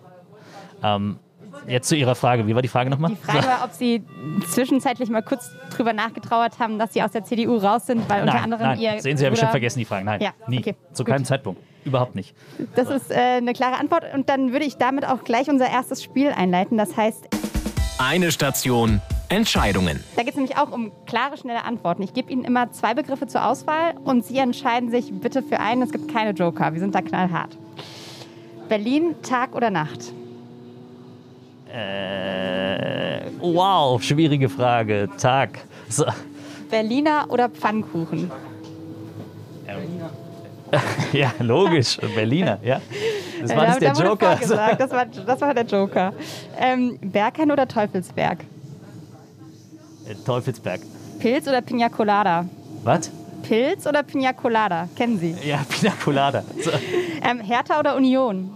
[0.83, 1.19] Ähm,
[1.67, 2.47] jetzt zu Ihrer Frage.
[2.47, 3.11] Wie war die Frage nochmal?
[3.11, 4.05] Die Frage war, ob Sie
[4.49, 8.29] zwischenzeitlich mal kurz drüber nachgetrauert haben, dass Sie aus der CDU raus sind, weil nein,
[8.29, 8.81] unter anderem nein.
[8.81, 9.01] Ihr.
[9.01, 10.07] Sehen Sie, habe ich schon vergessen, die Fragen.
[10.07, 10.59] Nein, ja, nie.
[10.59, 11.13] Okay, Zu gut.
[11.13, 11.61] keinem Zeitpunkt.
[11.85, 12.35] Überhaupt nicht.
[12.75, 14.05] Das ist äh, eine klare Antwort.
[14.15, 16.79] Und dann würde ich damit auch gleich unser erstes Spiel einleiten.
[16.79, 17.29] Das heißt.
[17.99, 19.01] Eine Station
[19.35, 20.03] Entscheidungen.
[20.17, 22.03] Da geht es nämlich auch um klare, schnelle Antworten.
[22.03, 25.83] Ich gebe Ihnen immer zwei Begriffe zur Auswahl und Sie entscheiden sich bitte für einen.
[25.83, 26.73] Es gibt keine Joker.
[26.73, 27.57] Wir sind da knallhart.
[28.69, 30.13] Berlin, Tag oder Nacht?
[31.73, 35.09] Äh, wow, schwierige Frage.
[35.19, 35.59] Tag.
[35.89, 36.05] So.
[36.71, 38.31] Berliner oder Pfannkuchen?
[39.67, 40.01] Ähm,
[41.13, 41.99] ja, logisch.
[42.15, 42.81] Berliner, ja.
[43.43, 44.31] Das war Da- nicht der da Joker.
[44.37, 46.13] vorgesagt, Das war, das war der Joker.
[46.59, 48.39] Ähm, Berghain oder Teufelsberg?
[50.07, 50.81] Äh, Teufelsberg.
[51.19, 52.47] Pilz oder Pina Colada?
[52.83, 53.11] Was?
[53.43, 54.89] Pilz oder Pina Colada?
[54.97, 55.35] Kennen Sie.
[55.45, 56.43] Ja, Pina Colada.
[56.63, 56.71] So.
[57.23, 58.51] Ähm, Hertha oder Union?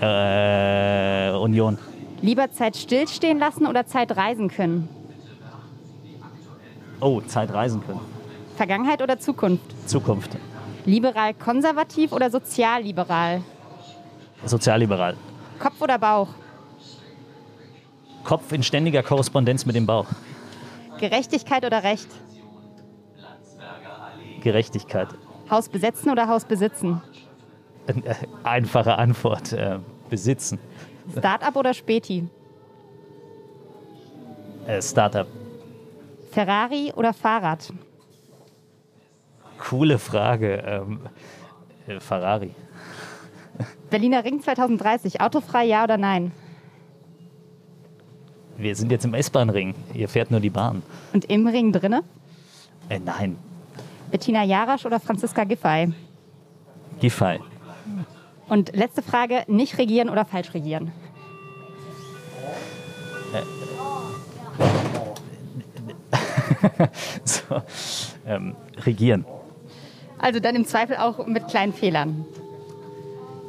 [0.00, 1.78] Äh, Union.
[2.22, 4.88] Lieber Zeit stillstehen lassen oder Zeit reisen können?
[7.00, 8.00] Oh, Zeit reisen können.
[8.56, 9.64] Vergangenheit oder Zukunft?
[9.88, 10.30] Zukunft.
[10.86, 13.42] Liberal-konservativ oder sozialliberal?
[14.44, 15.14] Sozialliberal.
[15.58, 16.28] Kopf oder Bauch?
[18.24, 20.06] Kopf in ständiger Korrespondenz mit dem Bauch.
[20.98, 22.08] Gerechtigkeit oder Recht?
[24.42, 25.08] Gerechtigkeit.
[25.50, 27.02] Haus besetzen oder Haus besitzen?
[27.86, 29.52] Äh, Einfache Antwort.
[29.52, 29.78] Äh,
[30.08, 30.58] besitzen.
[31.10, 32.28] Start-up oder Späti?
[34.66, 35.26] Äh, Startup.
[36.30, 37.72] Ferrari oder Fahrrad?
[39.58, 40.62] Coole Frage.
[40.66, 41.00] Ähm,
[41.86, 42.54] äh, Ferrari.
[43.90, 46.32] Berliner Ring 2030, autofrei ja oder nein?
[48.58, 49.74] Wir sind jetzt im S-Bahn-Ring.
[49.92, 50.82] Hier fährt nur die Bahn.
[51.12, 52.02] Und im Ring drinne?
[52.88, 53.36] Äh, nein.
[54.10, 55.92] Bettina Jarasch oder Franziska Giffey?
[57.00, 57.38] Giffey.
[58.48, 60.92] Und letzte Frage, nicht regieren oder falsch regieren?
[67.24, 67.62] So,
[68.26, 69.24] ähm, regieren.
[70.18, 72.24] Also dann im Zweifel auch mit kleinen Fehlern.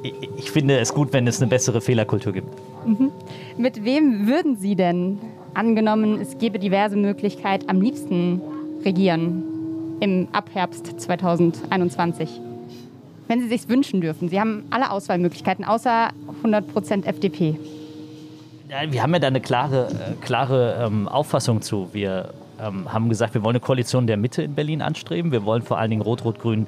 [0.03, 2.49] Ich, ich finde es gut, wenn es eine bessere Fehlerkultur gibt.
[3.57, 5.19] Mit wem würden Sie denn,
[5.53, 8.41] angenommen, es gäbe diverse Möglichkeiten, am liebsten
[8.85, 9.43] regieren
[9.99, 12.29] im Abherbst 2021?
[13.27, 14.29] Wenn Sie sich wünschen dürfen.
[14.29, 16.09] Sie haben alle Auswahlmöglichkeiten, außer
[16.43, 17.59] 100% FDP.
[18.89, 21.89] Wir haben ja da eine klare, äh, klare ähm, Auffassung zu.
[21.93, 25.31] Wir ähm, haben gesagt, wir wollen eine Koalition der Mitte in Berlin anstreben.
[25.31, 26.67] Wir wollen vor allen Dingen Rot-Rot-Grün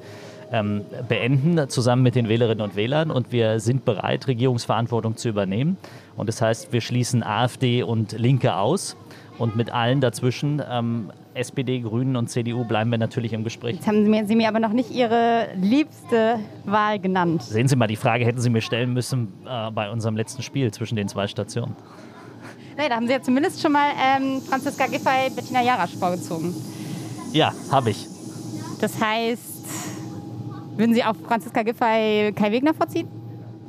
[0.52, 3.10] ähm, beenden, zusammen mit den Wählerinnen und Wählern.
[3.10, 5.76] Und wir sind bereit, Regierungsverantwortung zu übernehmen.
[6.16, 8.96] Und das heißt, wir schließen AfD und Linke aus.
[9.38, 13.76] Und mit allen dazwischen, ähm, SPD, Grünen und CDU, bleiben wir natürlich im Gespräch.
[13.76, 17.42] Jetzt haben Sie mir, Sie mir aber noch nicht Ihre liebste Wahl genannt.
[17.42, 20.70] Sehen Sie mal, die Frage hätten Sie mir stellen müssen äh, bei unserem letzten Spiel
[20.72, 21.74] zwischen den zwei Stationen.
[22.76, 26.54] Nee, da haben Sie ja zumindest schon mal ähm, Franziska Giffey, Bettina Jarasch vorgezogen.
[27.32, 28.06] Ja, habe ich.
[28.80, 29.49] Das heißt,
[30.80, 33.06] würden Sie auf Franziska Giffey Kai Wegner vorziehen?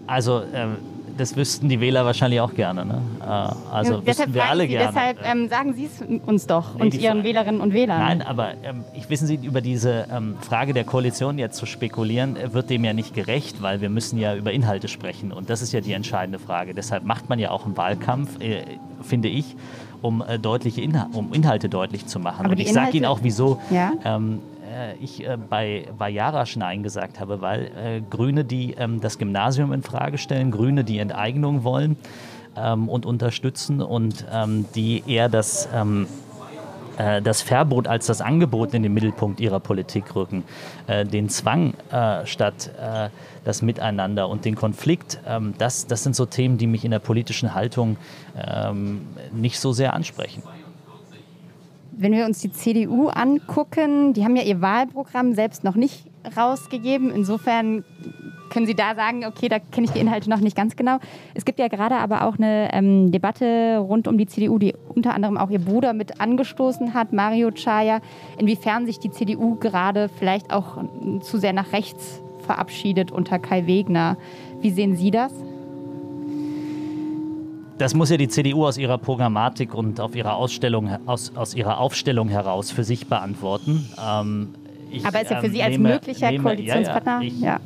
[0.07, 0.77] Also, ähm,
[1.17, 2.85] das wüssten die Wähler wahrscheinlich auch gerne.
[2.85, 3.01] Ne?
[3.19, 4.87] Äh, also, Ja, wüssten wir alle Sie, gerne.
[4.87, 7.99] Deshalb ähm, sagen Sie es uns doch Nee, und Ihren Frage- Wählerinnen und Wählern.
[7.99, 12.37] Nein, aber ähm, ich wissen Sie, über diese ähm, Frage der Koalition jetzt zu spekulieren,
[12.37, 15.31] äh, wird dem ja nicht gerecht, weil wir müssen ja über Inhalte sprechen.
[15.31, 16.73] Und das ist ja die entscheidende Frage.
[16.73, 18.63] Deshalb macht man ja auch einen Wahlkampf, äh,
[19.03, 19.55] finde ich,
[20.01, 22.45] um, äh, deutliche Inha um Inhalte deutlich zu machen.
[22.45, 23.91] Aber Und ich sage Ihnen auch, wieso Ja?
[24.05, 24.39] ähm,
[24.71, 29.17] äh, ich äh, bei, bei Jarasch Nein gesagt habe, weil äh, Grüne, die ähm, das
[29.17, 31.97] Gymnasium in Frage stellen, Grüne, die Enteignung wollen
[32.55, 35.67] ähm, und unterstützen und ähm, die eher das
[36.97, 40.43] äh, das Verbot als das Angebot in den Mittelpunkt ihrer Politik rücken,
[40.87, 41.73] äh, den Zwang
[42.25, 42.71] statt
[43.43, 45.19] das Miteinander und den Konflikt,
[45.57, 47.97] das, das sind so Themen, die mich in der politischen Haltung
[49.31, 50.43] nicht so sehr ansprechen.
[52.01, 57.11] Wenn wir uns die CDU angucken, die haben ja ihr Wahlprogramm selbst noch nicht rausgegeben.
[57.11, 57.83] Insofern
[58.49, 60.97] können Sie da sagen, okay, da kenne ich die Inhalte noch nicht ganz genau.
[61.35, 65.13] Es gibt ja gerade aber auch eine ähm, Debatte rund um die CDU, die unter
[65.13, 67.99] anderem auch ihr Bruder mit angestoßen hat, Mario Chaya,
[68.39, 70.83] inwiefern sich die CDU gerade vielleicht auch
[71.21, 74.17] zu sehr nach rechts verabschiedet unter Kai Wegner.
[74.59, 75.31] Wie sehen Sie das?
[77.81, 81.79] Das muss ja die CDU aus ihrer Programmatik und auf ihrer Ausstellung, aus, aus ihrer
[81.79, 83.89] Aufstellung heraus für sich beantworten.
[83.99, 84.49] Ähm,
[84.91, 87.21] ich, Aber ist ja für ähm, Sie als nehme- möglicher nehme- Koalitionspartner?
[87.21, 87.59] Ja, ja, ich, Ja.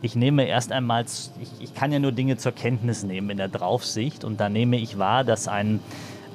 [0.00, 3.48] ich nehme erst einmal, ich, ich kann ja nur Dinge zur Kenntnis nehmen in der
[3.48, 5.80] Draufsicht und da nehme ich wahr, dass ein,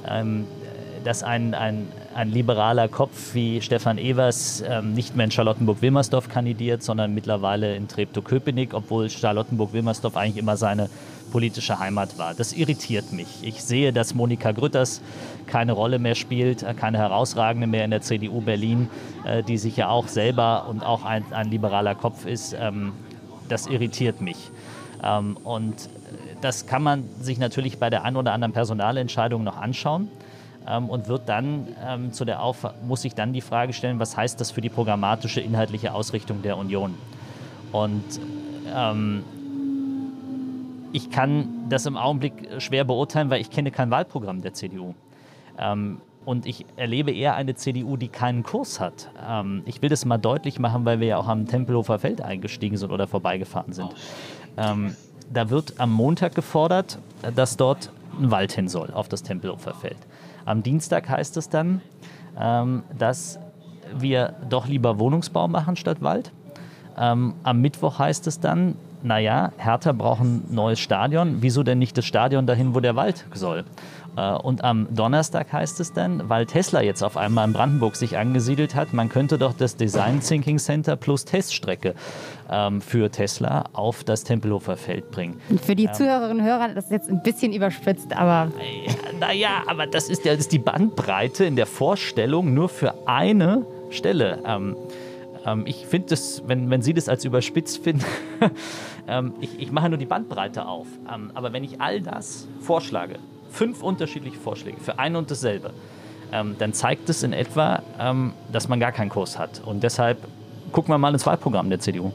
[0.07, 0.45] ähm,
[1.03, 6.83] dass ein, ein, ein liberaler Kopf wie Stefan Evers ähm, nicht mehr in Charlottenburg-Wilmersdorf kandidiert,
[6.83, 10.91] sondern mittlerweile in Treptow-Köpenick, obwohl Charlottenburg-Wilmersdorf eigentlich immer seine
[11.31, 12.33] politische Heimat war.
[12.33, 13.27] Das irritiert mich.
[13.41, 15.01] Ich sehe, dass Monika Grütters
[15.47, 18.89] keine Rolle mehr spielt, äh, keine herausragende mehr in der CDU Berlin,
[19.25, 22.55] äh, die sich ja auch selber und auch ein, ein liberaler Kopf ist.
[22.59, 22.93] Ähm,
[23.49, 24.51] das irritiert mich.
[25.03, 25.87] Ähm, und äh,
[26.41, 30.09] das kann man sich natürlich bei der ein oder anderen Personalentscheidung noch anschauen
[30.67, 34.17] ähm, und wird dann ähm, zu der Auf muss sich dann die Frage stellen, was
[34.17, 36.95] heißt das für die programmatische inhaltliche Ausrichtung der Union?
[37.71, 38.03] Und
[38.73, 39.23] ähm,
[40.91, 44.93] ich kann das im Augenblick schwer beurteilen, weil ich kenne kein Wahlprogramm der CDU.
[45.57, 49.09] Ähm, und ich erlebe eher eine CDU, die keinen Kurs hat.
[49.27, 52.77] Ähm, ich will das mal deutlich machen, weil wir ja auch am Tempelhofer Feld eingestiegen
[52.77, 53.89] sind oder vorbeigefahren sind.
[54.57, 54.95] Ähm,
[55.31, 56.97] da wird am Montag gefordert,
[57.35, 59.97] dass dort ein Wald hin soll auf das Tempelhofer Feld.
[60.45, 61.81] Am Dienstag heißt es dann,
[62.39, 63.39] ähm, dass
[63.93, 66.31] wir doch lieber Wohnungsbau machen statt Wald.
[66.97, 71.37] Ähm, am Mittwoch heißt es dann, naja, Hertha braucht ein neues Stadion.
[71.41, 73.63] Wieso denn nicht das Stadion dahin, wo der Wald soll?
[74.17, 78.17] Äh, und am Donnerstag heißt es dann, weil Tesla jetzt auf einmal in Brandenburg sich
[78.17, 81.95] angesiedelt hat, man könnte doch das Design Thinking Center plus Teststrecke
[82.49, 85.39] ähm, für Tesla auf das Tempelhofer Feld bringen.
[85.49, 88.51] Und für die Zuhörerinnen und Hörer, das ist jetzt ein bisschen überspitzt, aber.
[89.19, 94.39] Naja, aber das ist, das ist die Bandbreite in der Vorstellung nur für eine Stelle.
[94.45, 94.75] Ähm,
[95.45, 98.05] ähm, ich finde das, wenn, wenn Sie das als überspitzt finden,
[99.07, 100.87] ähm, ich, ich mache nur die Bandbreite auf.
[101.13, 105.71] Ähm, aber wenn ich all das vorschlage, fünf unterschiedliche Vorschläge für ein und dasselbe,
[106.31, 109.61] ähm, dann zeigt es in etwa, ähm, dass man gar keinen Kurs hat.
[109.65, 110.17] Und deshalb
[110.71, 112.11] gucken wir mal ins Wahlprogramm der CDU.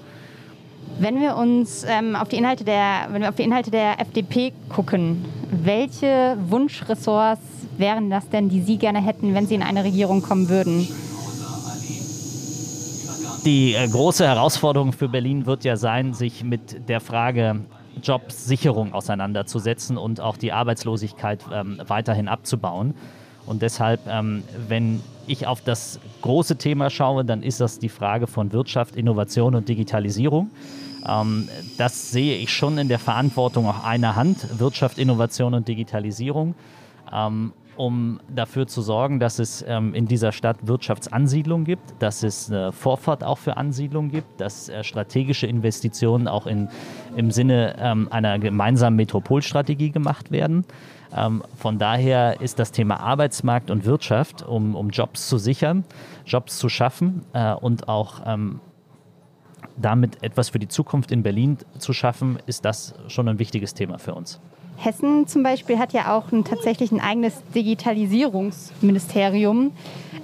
[0.98, 4.52] Wenn wir uns ähm, auf die Inhalte der, wenn wir auf die Inhalte der FDP
[4.68, 7.40] gucken, welche Wunschressorts
[7.78, 10.86] wären das denn, die Sie gerne hätten, wenn Sie in eine Regierung kommen würden?
[13.44, 17.60] Die äh, große Herausforderung für Berlin wird ja sein, sich mit der Frage
[18.02, 22.94] Jobsicherung auseinanderzusetzen und auch die Arbeitslosigkeit ähm, weiterhin abzubauen.
[23.46, 28.26] Und deshalb, ähm, wenn ich auf das große Thema schaue, dann ist das die Frage
[28.26, 30.50] von Wirtschaft, Innovation und Digitalisierung.
[31.08, 31.48] Ähm,
[31.78, 36.54] das sehe ich schon in der Verantwortung auch einer Hand, Wirtschaft, Innovation und Digitalisierung.
[37.76, 42.72] Um dafür zu sorgen, dass es ähm, in dieser Stadt Wirtschaftsansiedlung gibt, dass es eine
[42.72, 46.68] Vorfahrt auch für Ansiedlung gibt, dass äh, strategische Investitionen auch in,
[47.16, 50.64] im Sinne ähm, einer gemeinsamen Metropolstrategie gemacht werden.
[51.16, 55.84] Ähm, von daher ist das Thema Arbeitsmarkt und Wirtschaft, um, um Jobs zu sichern,
[56.26, 58.60] Jobs zu schaffen äh, und auch ähm,
[59.76, 63.98] damit etwas für die Zukunft in Berlin zu schaffen, ist das schon ein wichtiges Thema
[63.98, 64.40] für uns.
[64.80, 69.72] Hessen zum Beispiel hat ja auch ein, tatsächlich ein eigenes Digitalisierungsministerium.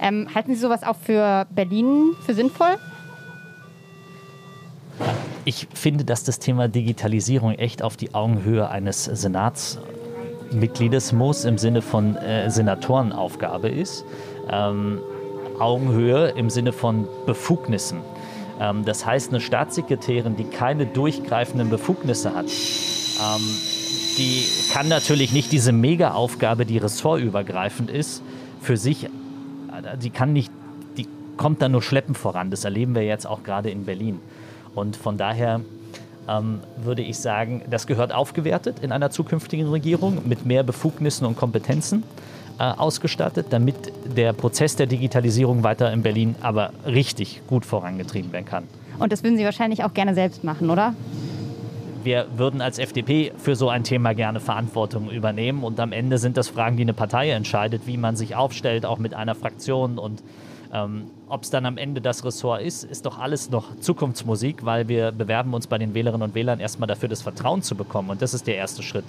[0.01, 2.77] Ähm, halten Sie sowas auch für Berlin für sinnvoll?
[5.45, 11.81] Ich finde, dass das Thema Digitalisierung echt auf die Augenhöhe eines Senatsmitgliedes muss, im Sinne
[11.81, 14.03] von äh, Senatorenaufgabe ist.
[14.49, 14.99] Ähm,
[15.59, 18.01] Augenhöhe im Sinne von Befugnissen.
[18.59, 23.57] Ähm, das heißt, eine Staatssekretärin, die keine durchgreifenden Befugnisse hat, ähm,
[24.17, 28.21] die kann natürlich nicht diese Mega-Aufgabe, die ressortübergreifend ist,
[28.61, 29.07] für sich,
[30.01, 30.51] die kann nicht,
[30.97, 32.49] die kommt dann nur schleppend voran.
[32.49, 34.19] Das erleben wir jetzt auch gerade in Berlin.
[34.73, 35.61] Und von daher
[36.27, 41.37] ähm, würde ich sagen, das gehört aufgewertet in einer zukünftigen Regierung mit mehr Befugnissen und
[41.37, 42.03] Kompetenzen
[42.59, 43.75] äh, ausgestattet, damit
[44.15, 48.63] der Prozess der Digitalisierung weiter in Berlin aber richtig gut vorangetrieben werden kann.
[48.99, 50.95] Und das würden Sie wahrscheinlich auch gerne selbst machen, oder?
[52.07, 55.65] Wir würden als FDP für so ein Thema gerne Verantwortung übernehmen.
[55.65, 58.97] Und am Ende sind das Fragen, die eine Partei entscheidet, wie man sich aufstellt, auch
[58.97, 59.97] mit einer Fraktion.
[59.97, 60.23] Und
[60.71, 64.87] ähm, ob es dann am Ende das Ressort ist, ist doch alles noch Zukunftsmusik, weil
[64.87, 68.09] wir bewerben uns bei den Wählerinnen und Wählern erstmal dafür, das Vertrauen zu bekommen.
[68.09, 69.05] Und das ist der erste Schritt,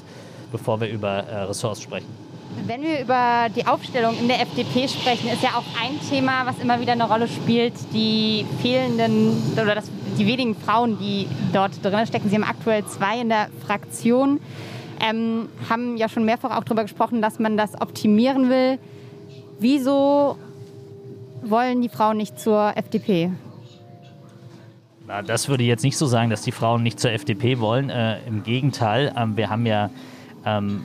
[0.50, 2.27] bevor wir über äh, Ressorts sprechen.
[2.66, 6.58] Wenn wir über die Aufstellung in der FDP sprechen, ist ja auch ein Thema, was
[6.58, 12.06] immer wieder eine Rolle spielt, die fehlenden oder das die wenigen Frauen, die dort drin
[12.06, 14.40] stecken, sie haben aktuell zwei in der Fraktion,
[15.00, 18.78] ähm, haben ja schon mehrfach auch darüber gesprochen, dass man das optimieren will.
[19.60, 20.36] Wieso
[21.42, 23.30] wollen die Frauen nicht zur FDP?
[25.06, 27.90] Na, das würde ich jetzt nicht so sagen, dass die Frauen nicht zur FDP wollen.
[27.90, 29.90] Äh, Im Gegenteil, ähm, wir haben ja
[30.44, 30.84] ähm,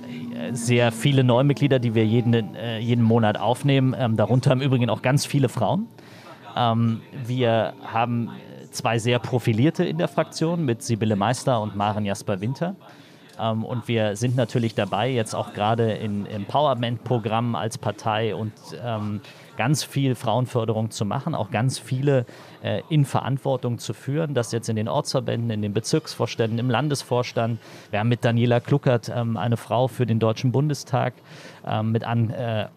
[0.52, 3.96] sehr viele Neumitglieder, die wir jeden, äh, jeden Monat aufnehmen.
[3.98, 5.88] Ähm, darunter im Übrigen auch ganz viele Frauen.
[6.56, 8.30] Ähm, wir haben
[8.72, 12.76] zwei sehr profilierte in der Fraktion mit Sibylle Meister und Maren Jasper Winter.
[13.40, 19.22] Ähm, und wir sind natürlich dabei, jetzt auch gerade in Empowerment-Programmen als Partei und ähm,
[19.58, 22.26] ganz viel Frauenförderung zu machen, auch ganz viele
[22.64, 27.60] äh, in Verantwortung zu führen, das jetzt in den Ortsverbänden, in den Bezirksvorständen, im Landesvorstand.
[27.92, 31.14] Wir haben mit Daniela Kluckert ähm, eine Frau für den Deutschen Bundestag,
[31.66, 32.68] ähm, mit an äh,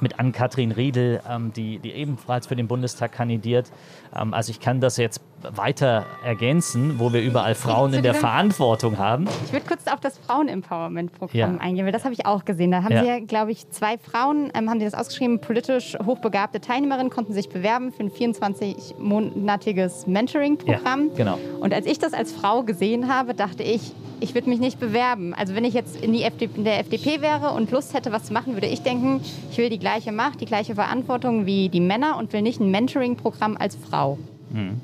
[0.00, 3.70] mit Ann-Kathrin Riedel, ähm, die, die ebenfalls für den Bundestag kandidiert.
[4.16, 8.98] Ähm, also ich kann das jetzt weiter ergänzen, wo wir überall Frauen in der Verantwortung
[8.98, 9.26] haben.
[9.44, 11.60] Ich würde kurz auf das Frauen-Empowerment-Programm ja.
[11.60, 12.70] eingehen, weil das habe ich auch gesehen.
[12.70, 13.02] Da haben ja.
[13.02, 17.48] Sie, glaube ich, zwei Frauen, ähm, haben Sie das ausgeschrieben, politisch hochbegabte Teilnehmerinnen konnten sich
[17.48, 21.10] bewerben für ein 24-monatiges Mentoring-Programm.
[21.10, 21.38] Ja, genau.
[21.60, 25.34] Und als ich das als Frau gesehen habe, dachte ich, ich würde mich nicht bewerben.
[25.34, 28.24] Also wenn ich jetzt in, die FDP, in der FDP wäre und Lust hätte, was
[28.24, 31.80] zu machen, würde ich denken, ich will die gleiche Macht, die gleiche Verantwortung wie die
[31.80, 34.03] Männer und will nicht ein Mentoring-Programm als Frau.
[34.50, 34.80] Mhm.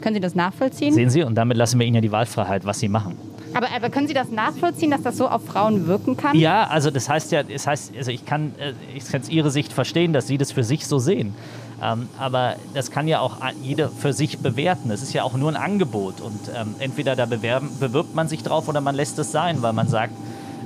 [0.00, 0.92] Können Sie das nachvollziehen?
[0.92, 3.16] Sehen Sie, und damit lassen wir Ihnen ja die Wahlfreiheit, was Sie machen.
[3.54, 6.36] Aber, aber, können Sie das nachvollziehen, dass das so auf Frauen wirken kann?
[6.36, 9.72] Ja, also das heißt ja, das heißt, also ich kann, äh, ich kann Ihre Sicht
[9.72, 11.34] verstehen, dass Sie das für sich so sehen.
[11.82, 14.90] Ähm, aber das kann ja auch jeder für sich bewerten.
[14.90, 18.42] Es ist ja auch nur ein Angebot und ähm, entweder da bewerben, bewirbt man sich
[18.42, 20.14] drauf oder man lässt es sein, weil man sagt,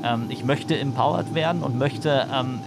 [0.05, 2.61] ähm, ich möchte empowered werden und möchte ähm,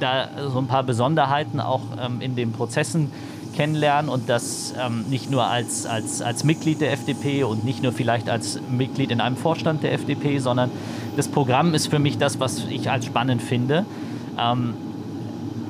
[0.00, 3.12] da so ein paar Besonderheiten auch ähm, in den Prozessen
[3.54, 7.92] kennenlernen und das ähm, nicht nur als, als, als Mitglied der FDP und nicht nur
[7.92, 10.70] vielleicht als Mitglied in einem Vorstand der FDP, sondern
[11.16, 13.86] das Programm ist für mich das, was ich als spannend finde.
[14.38, 14.74] Ähm,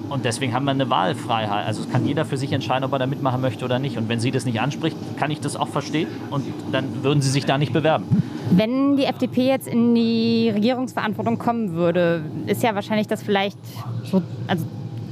[0.09, 1.67] und deswegen haben wir eine Wahlfreiheit.
[1.67, 3.97] Also kann jeder für sich entscheiden, ob er da mitmachen möchte oder nicht.
[3.97, 7.31] Und wenn sie das nicht anspricht, kann ich das auch verstehen und dann würden sie
[7.31, 8.05] sich da nicht bewerben.
[8.51, 13.59] Wenn die FDP jetzt in die Regierungsverantwortung kommen würde, ist ja wahrscheinlich das vielleicht
[14.05, 14.67] so, also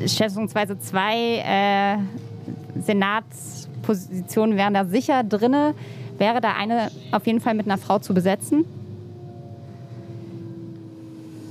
[0.06, 1.96] schätzungsweise zwei äh,
[2.80, 5.54] Senatspositionen wären da sicher drin.
[6.18, 8.64] Wäre da eine auf jeden Fall mit einer Frau zu besetzen?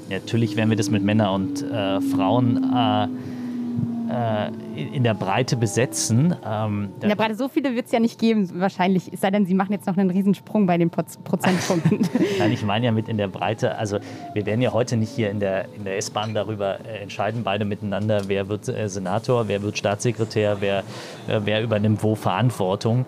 [0.09, 3.07] Ja, natürlich werden wir das mit Männern und äh, Frauen äh,
[4.75, 6.35] in der Breite besetzen.
[6.45, 9.11] Ähm, in der Breite so viele wird es ja nicht geben, wahrscheinlich.
[9.13, 10.89] Es sei denn, Sie machen jetzt noch einen Riesensprung bei den
[11.23, 12.07] Prozentpunkten.
[12.39, 13.77] Nein, ich meine ja mit in der Breite.
[13.77, 13.99] Also
[14.33, 17.65] wir werden ja heute nicht hier in der, in der S-Bahn darüber äh, entscheiden, beide
[17.65, 20.79] miteinander, wer wird äh, Senator, wer wird Staatssekretär, wer,
[21.27, 23.05] äh, wer übernimmt wo Verantwortung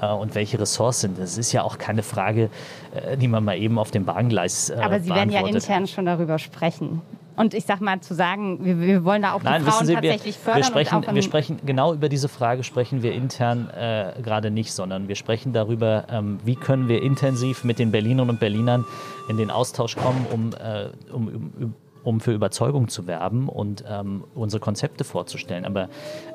[0.00, 1.18] äh, und welche Ressorts sind.
[1.18, 2.50] Das ist ja auch keine Frage,
[2.94, 6.06] äh, die man mal eben auf dem Bahngleis äh, Aber Sie werden ja intern schon
[6.06, 7.02] darüber sprechen.
[7.36, 9.94] Und ich sag mal zu sagen, wir, wir wollen da auch Nein, die Frauen Sie,
[9.94, 10.62] tatsächlich wir, fördern.
[10.62, 15.08] Wir sprechen, wir sprechen genau über diese Frage sprechen wir intern äh, gerade nicht, sondern
[15.08, 18.84] wir sprechen darüber, ähm, wie können wir intensiv mit den Berlinerinnen und Berlinern
[19.28, 21.74] in den Austausch kommen, um, äh, um, um
[22.06, 25.64] um für Überzeugung zu werben und ähm, unsere Konzepte vorzustellen.
[25.64, 25.88] Aber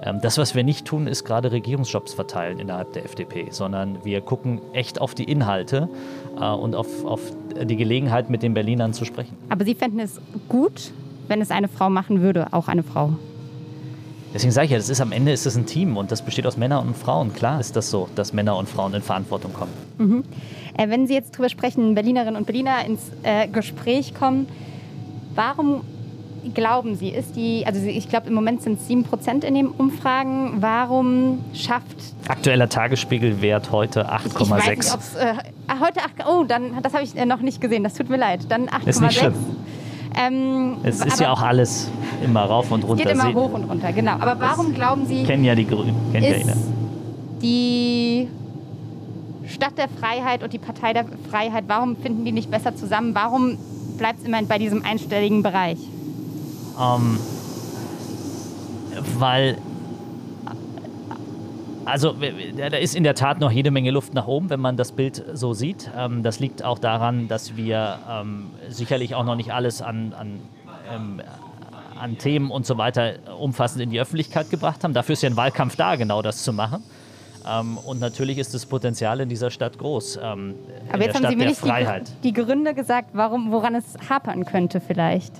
[0.04, 4.20] ähm, das, was wir nicht tun, ist gerade Regierungsjobs verteilen innerhalb der FDP, sondern wir
[4.20, 5.88] gucken echt auf die Inhalte
[6.36, 7.22] und auf, auf
[7.64, 9.38] die Gelegenheit, mit den Berlinern zu sprechen.
[9.50, 10.92] Aber Sie fänden es gut,
[11.28, 13.14] wenn es eine Frau machen würde, auch eine Frau?
[14.34, 16.48] Deswegen sage ich ja, das ist am Ende ist es ein Team und das besteht
[16.48, 17.34] aus Männern und Frauen.
[17.34, 19.74] Klar ist das so, dass Männer und Frauen in Verantwortung kommen.
[19.98, 20.24] Mhm.
[20.78, 24.48] Äh, wenn Sie jetzt darüber sprechen, Berlinerinnen und Berliner ins äh, Gespräch kommen,
[25.36, 25.82] Warum
[26.54, 30.58] glauben Sie, ist die, also ich glaube im Moment sind es 7% in den Umfragen,
[30.60, 31.96] warum schafft...
[32.28, 34.42] Aktueller Tagesspiegelwert heute 8,6.
[34.42, 35.34] Ich weiß nicht, äh,
[35.80, 38.42] heute 8, oh, dann, das habe ich äh, noch nicht gesehen, das tut mir leid.
[38.50, 38.88] Dann 8,6.
[38.88, 39.34] Ist nicht schlimm.
[40.16, 41.90] Ähm, es ist ja auch alles
[42.24, 43.06] immer rauf und runter.
[43.06, 44.14] Es geht immer hoch und runter, genau.
[44.14, 45.24] Aber warum das glauben Sie...
[45.24, 46.58] Kennen ja die Grünen, kennt ja jeder.
[47.42, 48.28] Die
[49.48, 53.16] Stadt der Freiheit und die Partei der Freiheit, warum finden die nicht besser zusammen?
[53.16, 53.58] Warum
[53.98, 55.78] bleibt es immerhin bei diesem einstelligen Bereich?
[56.80, 57.20] Ähm,
[59.18, 59.58] weil
[61.86, 62.16] also
[62.58, 65.24] da ist in der Tat noch jede Menge Luft nach oben, wenn man das Bild
[65.34, 65.90] so sieht.
[65.98, 70.40] Ähm, das liegt auch daran, dass wir ähm, sicherlich auch noch nicht alles an, an,
[70.94, 71.22] ähm,
[72.00, 74.94] an Themen und so weiter umfassend in die Öffentlichkeit gebracht haben.
[74.94, 76.84] Dafür ist ja ein Wahlkampf da, genau das zu machen.
[77.50, 80.20] Ähm, und natürlich ist das Potenzial in dieser Stadt groß.
[80.22, 80.56] Ähm,
[80.92, 84.80] Aber jetzt haben Sie mir nicht die, die, Gründe gesagt, warum, woran es hapern könnte
[84.80, 85.34] vielleicht.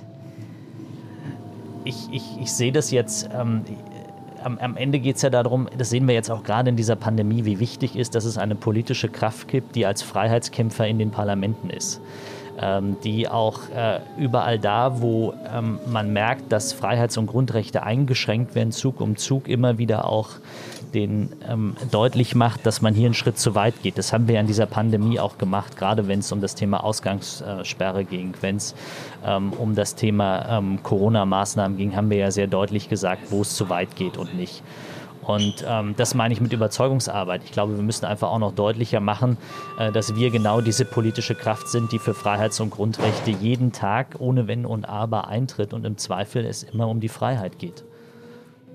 [1.84, 3.28] Ich, ich, ich sehe das jetzt.
[3.34, 3.62] Ähm,
[4.42, 6.96] am, am, Ende geht es ja darum, das sehen wir jetzt auch gerade in dieser
[6.96, 11.10] Pandemie, wie wichtig ist, dass es eine politische Kraft gibt, die als Freiheitskämpfer in den
[11.10, 12.00] Parlamenten ist.
[12.60, 18.54] Ähm, die auch äh, überall da, wo ähm, man merkt, dass Freiheits- und Grundrechte eingeschränkt
[18.54, 20.30] werden, Zug um Zug immer wieder auch
[20.94, 23.98] den ähm, deutlich macht, dass man hier einen Schritt zu weit geht.
[23.98, 26.84] Das haben wir ja in dieser Pandemie auch gemacht, gerade wenn es um das Thema
[26.84, 28.74] Ausgangssperre ging, wenn es
[29.24, 33.54] ähm, um das Thema ähm, Corona-Maßnahmen ging, haben wir ja sehr deutlich gesagt, wo es
[33.54, 34.62] zu weit geht und nicht.
[35.22, 37.42] Und ähm, das meine ich mit Überzeugungsarbeit.
[37.44, 39.38] Ich glaube, wir müssen einfach auch noch deutlicher machen,
[39.78, 44.16] äh, dass wir genau diese politische Kraft sind, die für Freiheits- und Grundrechte jeden Tag
[44.18, 47.84] ohne Wenn und Aber eintritt und im Zweifel es immer um die Freiheit geht.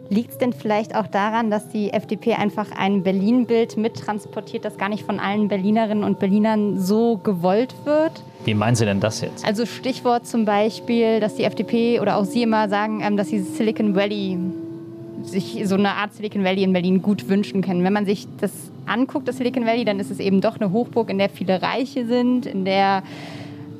[0.09, 4.89] Liegt es denn vielleicht auch daran, dass die FDP einfach ein Berlin-Bild mittransportiert, das gar
[4.89, 8.23] nicht von allen Berlinerinnen und Berlinern so gewollt wird?
[8.45, 9.45] Wie meinen Sie denn das jetzt?
[9.45, 13.39] Also Stichwort zum Beispiel, dass die FDP oder auch Sie immer sagen, ähm, dass sie
[13.39, 14.37] Silicon Valley
[15.23, 17.83] sich so eine Art Silicon Valley in Berlin gut wünschen können.
[17.83, 18.51] Wenn man sich das
[18.85, 22.05] anguckt, das Silicon Valley, dann ist es eben doch eine Hochburg, in der viele Reiche
[22.05, 23.03] sind, in der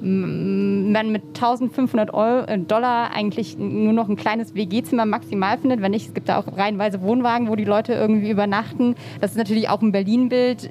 [0.01, 5.81] man mit 1500 Euro, äh, Dollar eigentlich nur noch ein kleines WG-Zimmer maximal findet.
[5.81, 8.95] Wenn nicht, es gibt da auch reihenweise Wohnwagen, wo die Leute irgendwie übernachten.
[9.21, 10.69] Das ist natürlich auch ein Berlin-Bild,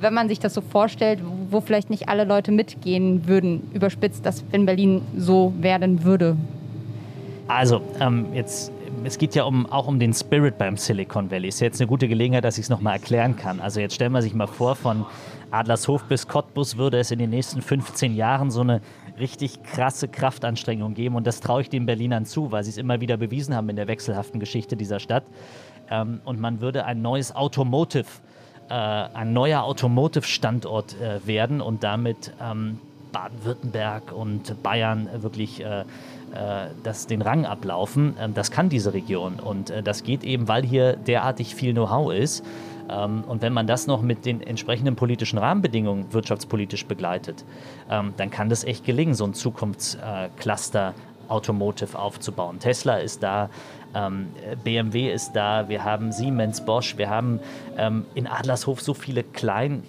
[0.00, 4.44] wenn man sich das so vorstellt, wo vielleicht nicht alle Leute mitgehen würden, überspitzt, dass
[4.50, 6.36] wenn Berlin so werden würde.
[7.48, 8.72] Also, ähm, jetzt
[9.04, 11.48] es geht ja um, auch um den Spirit beim Silicon Valley.
[11.48, 13.60] Ist ja jetzt eine gute Gelegenheit, dass ich es nochmal erklären kann.
[13.60, 15.06] Also jetzt stellen wir sich mal vor, von
[15.50, 18.80] Adlershof bis Cottbus würde es in den nächsten 15 Jahren so eine
[19.18, 21.16] richtig krasse Kraftanstrengung geben.
[21.16, 23.76] Und das traue ich den Berlinern zu, weil sie es immer wieder bewiesen haben in
[23.76, 25.24] der wechselhaften Geschichte dieser Stadt.
[25.90, 28.06] Ähm, und man würde ein neues Automotive,
[28.68, 32.78] äh, ein neuer Automotive-Standort äh, werden und damit ähm,
[33.12, 38.14] Baden-Württemberg und Bayern wirklich äh, äh, das, den Rang ablaufen.
[38.20, 42.12] Ähm, das kann diese Region und äh, das geht eben, weil hier derartig viel Know-how
[42.12, 42.44] ist.
[42.90, 47.44] Ähm, und wenn man das noch mit den entsprechenden politischen Rahmenbedingungen wirtschaftspolitisch begleitet,
[47.90, 50.94] ähm, dann kann das echt gelingen, so ein Zukunftscluster
[51.28, 52.58] Automotive aufzubauen.
[52.58, 53.50] Tesla ist da,
[53.94, 54.28] ähm,
[54.64, 57.40] BMW ist da, wir haben Siemens, Bosch, wir haben
[57.76, 59.82] ähm, in Adlershof so viele kleine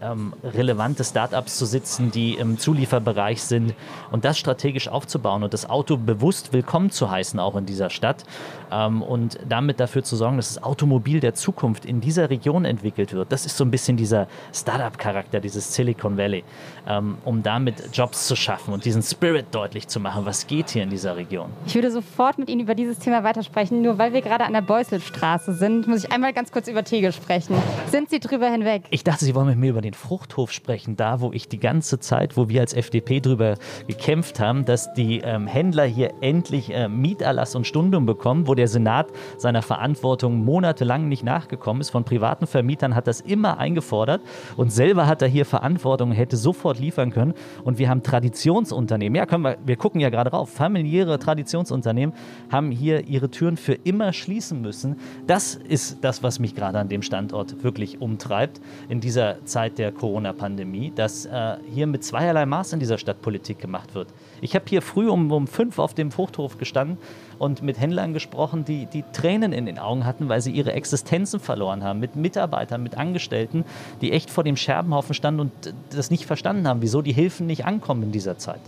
[0.00, 3.74] ähm, relevante Startups zu sitzen, die im Zulieferbereich sind
[4.10, 8.24] und das strategisch aufzubauen und das Auto bewusst willkommen zu heißen, auch in dieser Stadt
[8.70, 13.32] und damit dafür zu sorgen, dass das Automobil der Zukunft in dieser Region entwickelt wird.
[13.32, 16.44] Das ist so ein bisschen dieser Startup-Charakter, dieses Silicon Valley,
[16.88, 20.26] ähm, um damit Jobs zu schaffen und diesen Spirit deutlich zu machen.
[20.26, 21.50] Was geht hier in dieser Region?
[21.66, 23.82] Ich würde sofort mit Ihnen über dieses Thema weitersprechen.
[23.82, 27.12] Nur weil wir gerade an der Beusselstraße sind, muss ich einmal ganz kurz über Tegel
[27.12, 27.56] sprechen.
[27.90, 28.84] Sind Sie drüber hinweg?
[28.90, 32.00] Ich dachte, Sie wollen mit mir über den Fruchthof sprechen, da wo ich die ganze
[32.00, 33.56] Zeit, wo wir als FDP drüber
[33.86, 38.68] gekämpft haben, dass die ähm, Händler hier endlich äh, Mieterlass und Stundung bekommen, wo der
[38.68, 41.90] Senat seiner Verantwortung monatelang nicht nachgekommen ist.
[41.90, 44.22] Von privaten Vermietern hat das immer eingefordert
[44.56, 47.34] und selber hat er hier Verantwortung, hätte sofort liefern können.
[47.64, 52.14] Und wir haben Traditionsunternehmen, ja, können wir, wir gucken ja gerade drauf, familiäre Traditionsunternehmen
[52.50, 54.96] haben hier ihre Türen für immer schließen müssen.
[55.26, 59.92] Das ist das, was mich gerade an dem Standort wirklich umtreibt in dieser Zeit der
[59.92, 64.08] Corona-Pandemie, dass äh, hier mit zweierlei Maß in dieser Stadt Politik gemacht wird.
[64.40, 66.98] Ich habe hier früh um, um fünf auf dem Fruchthof gestanden
[67.38, 71.40] und mit Händlern gesprochen, die, die Tränen in den Augen hatten, weil sie ihre Existenzen
[71.40, 73.64] verloren haben, mit Mitarbeitern, mit Angestellten,
[74.00, 75.52] die echt vor dem Scherbenhaufen standen und
[75.90, 78.60] das nicht verstanden haben, wieso die Hilfen nicht ankommen in dieser Zeit.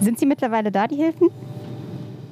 [0.00, 1.28] Sind sie mittlerweile da, die Hilfen?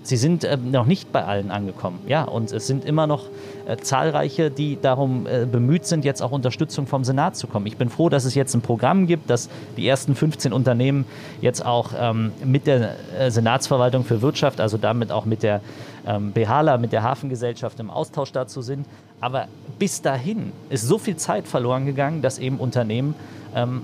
[0.02, 2.00] Sie sind äh, noch nicht bei allen angekommen.
[2.06, 3.24] Ja, und es sind immer noch
[3.66, 7.66] äh, zahlreiche, die darum äh, bemüht sind, jetzt auch Unterstützung vom Senat zu kommen.
[7.66, 11.04] Ich bin froh, dass es jetzt ein Programm gibt, dass die ersten 15 Unternehmen
[11.40, 15.60] jetzt auch ähm, mit der äh, Senatsverwaltung für Wirtschaft, also damit auch mit der
[16.06, 18.86] ähm, BHLA, mit der Hafengesellschaft im Austausch dazu sind.
[19.20, 19.48] Aber
[19.78, 23.14] bis dahin ist so viel Zeit verloren gegangen, dass eben Unternehmen
[23.54, 23.82] ähm,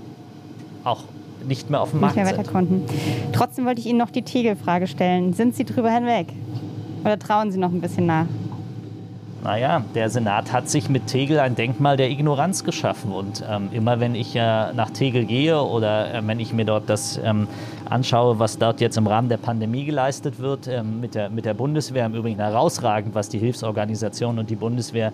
[0.83, 1.03] auch
[1.47, 2.53] nicht mehr auf dem Markt nicht mehr weiter sind.
[2.53, 2.85] konnten.
[3.33, 5.33] Trotzdem wollte ich Ihnen noch die Tegel-Frage stellen.
[5.33, 6.27] Sind Sie drüber hinweg?
[7.03, 8.25] Oder trauen Sie noch ein bisschen nach?
[9.43, 13.11] Naja, der Senat hat sich mit Tegel ein Denkmal der Ignoranz geschaffen.
[13.11, 16.89] Und ähm, immer wenn ich äh, nach Tegel gehe oder äh, wenn ich mir dort
[16.89, 17.47] das ähm,
[17.89, 21.53] anschaue, was dort jetzt im Rahmen der Pandemie geleistet wird, ähm, mit, der, mit der
[21.53, 25.13] Bundeswehr, im Übrigen herausragend, was die Hilfsorganisationen und die Bundeswehr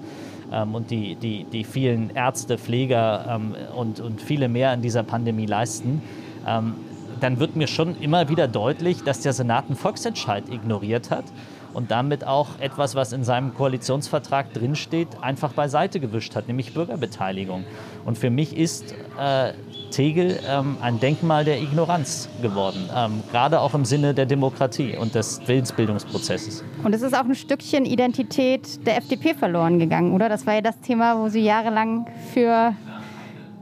[0.51, 5.03] ähm, und die, die, die vielen Ärzte, Pfleger ähm, und, und viele mehr in dieser
[5.03, 6.01] Pandemie leisten,
[6.47, 6.75] ähm,
[7.19, 11.25] dann wird mir schon immer wieder deutlich, dass der Senat einen Volksentscheid ignoriert hat
[11.73, 17.65] und damit auch etwas, was in seinem Koalitionsvertrag drinsteht, einfach beiseite gewischt hat, nämlich Bürgerbeteiligung.
[18.05, 19.53] Und für mich ist äh,
[19.91, 25.15] Tegel ähm, ein Denkmal der Ignoranz geworden, ähm, gerade auch im Sinne der Demokratie und
[25.15, 26.63] des Willensbildungsprozesses.
[26.83, 30.29] Und es ist auch ein Stückchen Identität der FDP verloren gegangen, oder?
[30.29, 32.73] Das war ja das Thema, wo Sie jahrelang für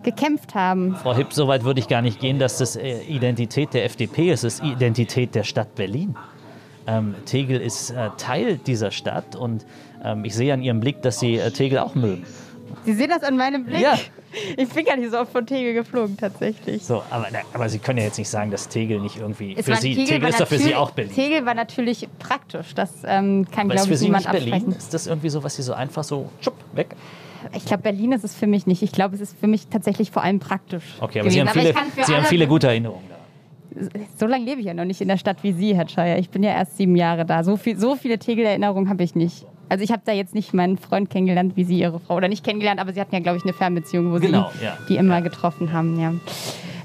[0.04, 0.96] gekämpft haben.
[0.96, 4.32] Frau Hipp, so weit würde ich gar nicht gehen, dass das äh, Identität der FDP
[4.32, 6.16] ist, es ist Identität der Stadt Berlin.
[6.88, 9.66] Ähm, Tegel ist äh, Teil dieser Stadt und
[10.04, 12.26] ähm, ich sehe an Ihrem Blick, dass Sie äh, Tegel auch mögen.
[12.86, 13.82] Sie sehen das an meinem Blick?
[13.82, 13.98] Ja.
[14.56, 16.84] Ich bin gar nicht so oft von Tegel geflogen, tatsächlich.
[16.84, 19.76] So, aber, aber Sie können ja jetzt nicht sagen, dass Tegel nicht irgendwie Es für
[19.76, 21.14] Sie, Tegel, war ist doch für Sie auch Berlin.
[21.14, 22.74] Tegel war natürlich praktisch.
[22.74, 24.72] Das ähm, kann, glaube ich, niemand absprechen.
[24.72, 26.96] Ist das irgendwie so, was Sie so einfach so schupp, weg?
[27.56, 28.82] Ich glaube, Berlin ist es für mich nicht.
[28.82, 30.84] Ich glaube, es ist für mich tatsächlich vor allem praktisch.
[31.00, 31.76] Okay, aber Sie haben, gewesen.
[31.94, 33.16] viele, Sie haben viele gute Erinnerungen da.
[34.18, 36.18] So lange lebe ich ja noch nicht in der Stadt wie Sie, Herr Scheuer.
[36.18, 37.44] Ich bin ja erst sieben Jahre da.
[37.44, 39.46] So, viel, so viele Tegel-Erinnerungen habe ich nicht.
[39.70, 42.16] Also ich habe da jetzt nicht meinen Freund kennengelernt, wie Sie Ihre Frau.
[42.18, 44.78] Oder nicht kennengelernt, aber Sie hatten ja, glaube ich, eine Fernbeziehung, wo Genau, Sie ja.
[44.90, 45.98] die immer getroffen haben.
[46.00, 46.14] Ja.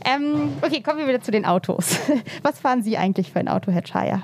[0.04, 1.98] Ähm, okay, kommen wir wieder zu den Autos.
[2.42, 4.22] Was fahren Sie eigentlich für ein Auto, Herr Scheuer?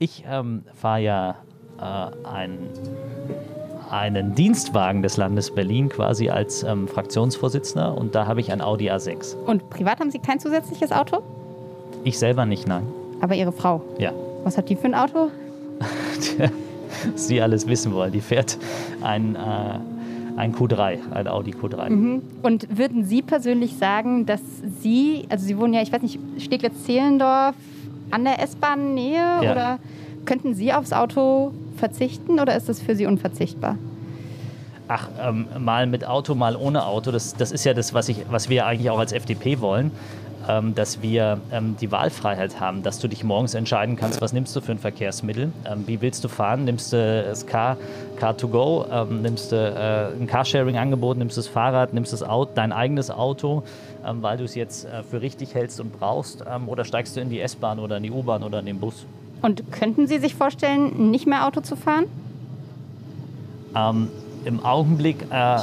[0.00, 1.36] Ich ähm, fahre ja
[1.78, 2.68] äh, einen,
[3.92, 8.90] einen Dienstwagen des Landes Berlin quasi als ähm, Fraktionsvorsitzender und da habe ich ein Audi
[8.90, 9.36] A6.
[9.36, 11.22] Und privat haben Sie kein zusätzliches Auto?
[12.02, 12.84] Ich selber nicht, nein.
[13.20, 13.82] Aber Ihre Frau.
[13.98, 14.12] Ja.
[14.44, 15.28] Was hat die für ein Auto?
[17.14, 18.12] Sie alles wissen wollen.
[18.12, 18.58] Die fährt
[19.02, 19.38] ein, äh,
[20.36, 21.90] ein Q3, ein Audi Q3.
[21.90, 22.22] Mhm.
[22.42, 24.40] Und würden Sie persönlich sagen, dass
[24.80, 27.54] Sie, also Sie wohnen ja, ich weiß nicht, Steglitz-Zehlendorf
[28.10, 29.52] an der S-Bahn-Nähe Ja.
[29.52, 29.78] oder
[30.24, 31.52] könnten Sie aufs Auto
[31.82, 33.76] verzichten oder ist das für Sie unverzichtbar?
[34.86, 38.24] Ach, ähm, mal mit Auto, mal ohne Auto, das, das ist ja das, was, ich,
[38.30, 39.90] was wir eigentlich auch als FDP wollen
[40.48, 44.54] ähm, dass wir ähm, die Wahlfreiheit haben, dass du dich morgens entscheiden kannst, was nimmst
[44.56, 47.76] du für ein Verkehrsmittel, ähm, wie willst du fahren, nimmst du das Car,
[48.16, 52.22] Car to go, ähm, nimmst du äh, ein Carsharing-Angebot, nimmst du das Fahrrad, nimmst das
[52.22, 53.62] Auto, dein eigenes Auto,
[54.06, 57.20] ähm, weil du es jetzt äh, für richtig hältst und brauchst, ähm, oder steigst du
[57.20, 59.06] in die S-Bahn oder in die U-Bahn oder in den Bus.
[59.42, 62.06] Und könnten Sie sich vorstellen, nicht mehr Auto zu fahren?
[64.44, 65.58] Im Augenblick äh,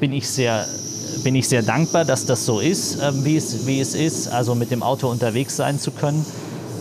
[0.00, 0.64] bin ich sehr
[1.24, 4.54] bin ich sehr dankbar, dass das so ist, äh, wie, es, wie es ist, also
[4.54, 6.24] mit dem Auto unterwegs sein zu können.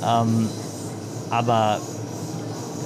[0.06, 0.50] Ähm,
[1.30, 1.80] aber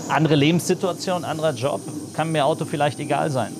[0.09, 1.81] andere Lebenssituation, anderer Job,
[2.13, 3.53] kann mir Auto vielleicht egal sein.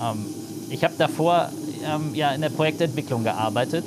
[0.00, 0.24] Ähm,
[0.70, 1.48] ich habe davor
[1.84, 3.84] ähm, ja in der Projektentwicklung gearbeitet.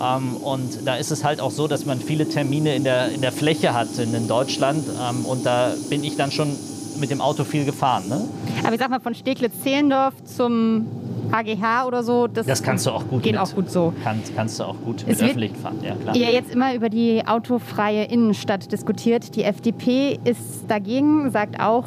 [0.00, 3.20] Ähm, und da ist es halt auch so, dass man viele Termine in der, in
[3.20, 4.84] der Fläche hat in, Deutschland.
[4.86, 6.56] Ähm, und da bin ich dann schon
[6.98, 8.08] mit dem Auto viel gefahren.
[8.08, 8.24] Ne?
[8.62, 10.86] Aber ich sag mal, von Steglitz-Zehlendorf zum
[11.32, 12.26] AGH oder so.
[12.26, 13.92] Das, das kannst du auch gut Geht mit, auch gut so.
[14.04, 16.16] Kannst, kannst du auch gut mit öffentlichen fahren, ja klar.
[16.16, 19.34] Ja, jetzt immer über die autofreie Innenstadt diskutiert.
[19.36, 21.86] Die FDP ist dagegen, sagt auch,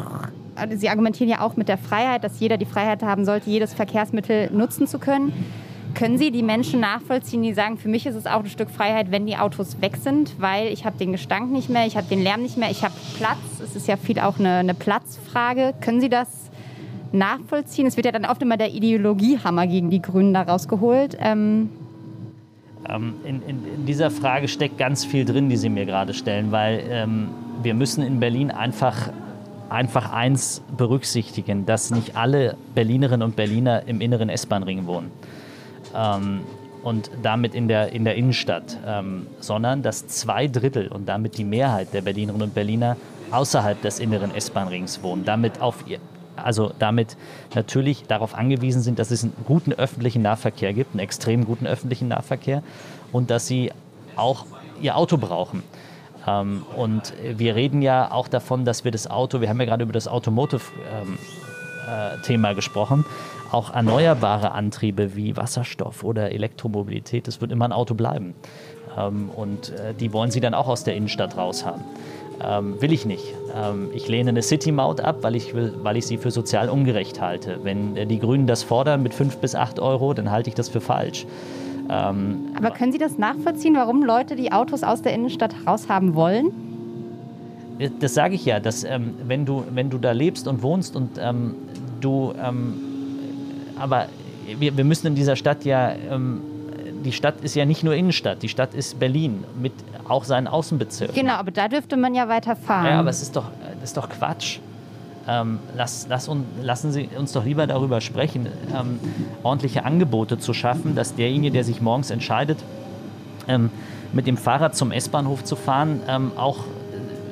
[0.55, 3.73] also sie argumentieren ja auch mit der Freiheit, dass jeder die Freiheit haben sollte, jedes
[3.73, 5.33] Verkehrsmittel nutzen zu können.
[5.93, 9.11] Können Sie die Menschen nachvollziehen, die sagen, für mich ist es auch ein Stück Freiheit,
[9.11, 12.21] wenn die Autos weg sind, weil ich habe den Gestank nicht mehr, ich habe den
[12.21, 13.37] Lärm nicht mehr, ich habe Platz.
[13.63, 15.73] Es ist ja viel auch eine, eine Platzfrage.
[15.79, 16.49] Können Sie das
[17.13, 17.87] nachvollziehen?
[17.87, 21.17] Es wird ja dann oft immer der Ideologiehammer gegen die Grünen da rausgeholt.
[21.19, 21.69] Ähm
[22.89, 26.51] ähm, in, in, in, dieser Frage steckt ganz viel drin, die Sie mir gerade stellen,
[26.51, 27.29] weil ähm,
[27.63, 29.09] wir müssen in Berlin einfach,
[29.69, 35.11] einfach eins berücksichtigen, dass nicht alle Berlinerinnen und Berliner im inneren S-Bahn-Ring wohnen.
[35.95, 36.41] Ähm,
[36.83, 41.43] und damit in der, in der Innenstadt, ähm, sondern dass zwei Drittel und damit die
[41.43, 42.95] Mehrheit der Berlinerinnen und Berliner
[43.31, 45.97] außerhalb des inneren S-Bahn-Rings wohnen, damit auf ihr,
[46.35, 47.17] also damit
[47.55, 52.07] natürlich darauf angewiesen sind, dass es einen guten öffentlichen Nahverkehr gibt, einen extrem guten öffentlichen
[52.07, 52.61] Nahverkehr
[53.11, 53.71] und dass sie
[54.15, 54.45] auch
[54.79, 55.63] ihr Auto brauchen.
[56.27, 59.83] Ähm, und wir reden ja auch davon, dass wir das Auto, wir haben ja gerade
[59.83, 61.29] über das Automotive-Thema
[62.27, 63.05] ähm, äh, gesprochen,
[63.51, 68.35] auch erneuerbare Antriebe wie Wasserstoff oder Elektromobilität, das wird immer ein Auto bleiben.
[68.97, 71.81] Ähm, und äh, die wollen sie dann auch aus der Innenstadt raus haben.
[72.43, 73.33] Ähm, will ich nicht.
[73.55, 77.21] Ähm, ich lehne eine City-Maut ab, weil ich, will, weil ich sie für sozial ungerecht
[77.21, 77.59] halte.
[77.63, 80.69] Wenn äh, die Grünen das fordern mit 5 bis 8 Euro, dann halte ich das
[80.69, 81.25] für falsch.
[81.89, 86.51] Ähm, Aber können Sie das nachvollziehen, warum Leute die Autos aus der Innenstadt raushaben wollen?
[87.79, 90.95] Äh, das sage ich ja, dass ähm, wenn, du, wenn du da lebst und wohnst
[90.95, 91.55] und ähm,
[92.01, 92.84] du, ähm,
[93.79, 94.07] aber
[94.59, 95.95] wir, wir müssen in dieser Stadt ja
[97.05, 99.73] die Stadt ist ja nicht nur Innenstadt, die Stadt ist Berlin mit
[100.07, 101.15] auch seinen Außenbezirken.
[101.15, 102.85] Genau, aber da dürfte man ja weiter fahren.
[102.87, 103.45] Ja, aber es ist doch,
[103.79, 104.59] das ist doch Quatsch.
[105.27, 108.99] Ähm, lass, lass un, lassen Sie uns doch lieber darüber sprechen, ähm,
[109.41, 112.59] ordentliche Angebote zu schaffen, dass derjenige, der sich morgens entscheidet,
[113.47, 113.71] ähm,
[114.13, 116.59] mit dem Fahrrad zum S-Bahnhof zu fahren, ähm, auch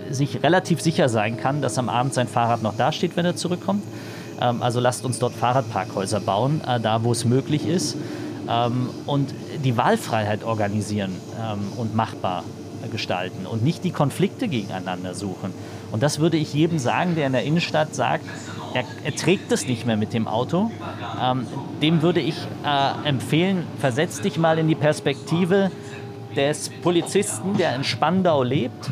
[0.09, 3.83] sich relativ sicher sein kann, dass am Abend sein Fahrrad noch dasteht, wenn er zurückkommt.
[4.43, 7.97] Ähm, also lasst uns dort Fahrradparkhäuser bauen, äh, da wo es möglich ist.
[8.47, 9.33] Ähm, und
[9.63, 11.13] die Wahlfreiheit organisieren
[11.77, 12.43] und machbar
[12.91, 15.53] gestalten und nicht die Konflikte gegeneinander suchen.
[15.91, 18.25] Und das würde ich jedem sagen, der in der Innenstadt sagt,
[18.73, 20.69] er, er trägt es nicht mehr mit dem Auto.
[21.21, 21.47] Ähm,
[21.81, 22.35] dem würde ich
[22.65, 25.71] äh, empfehlen, versetz dich mal in die Perspektive
[26.35, 28.91] des Polizisten, der in Spandau lebt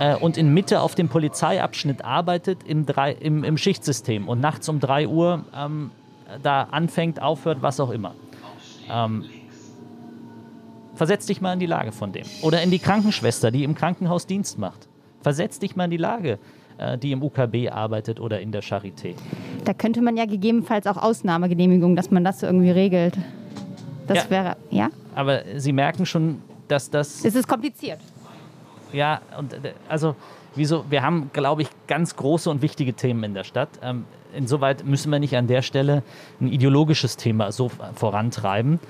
[0.00, 4.68] äh, und in Mitte auf dem Polizeiabschnitt arbeitet im, drei, im, im Schichtsystem und nachts
[4.68, 5.90] um 3 Uhr ähm,
[6.42, 8.14] da anfängt, aufhört, was auch immer.
[8.90, 9.24] Ähm,
[10.94, 12.24] Versetz dich mal in die Lage von dem.
[12.42, 14.88] Oder in die Krankenschwester, die im Krankenhaus Dienst macht.
[15.22, 16.38] Versetz dich mal in die Lage,
[16.78, 19.14] äh, die im UKB arbeitet oder in der Charité.
[19.64, 23.16] Da könnte man ja gegebenenfalls auch Ausnahmegenehmigungen, dass man das irgendwie regelt.
[24.06, 24.90] Das ja, wäre, ja?
[25.14, 27.24] Aber Sie merken schon, dass das.
[27.24, 27.98] Es ist kompliziert.
[28.92, 30.14] Ja, und äh, also,
[30.54, 30.84] wieso?
[30.90, 33.68] Wir haben, glaube ich, ganz große und wichtige Themen in der Stadt.
[33.82, 36.02] Ähm, insoweit müssen wir nicht an der Stelle
[36.40, 38.80] ein ideologisches Thema so vorantreiben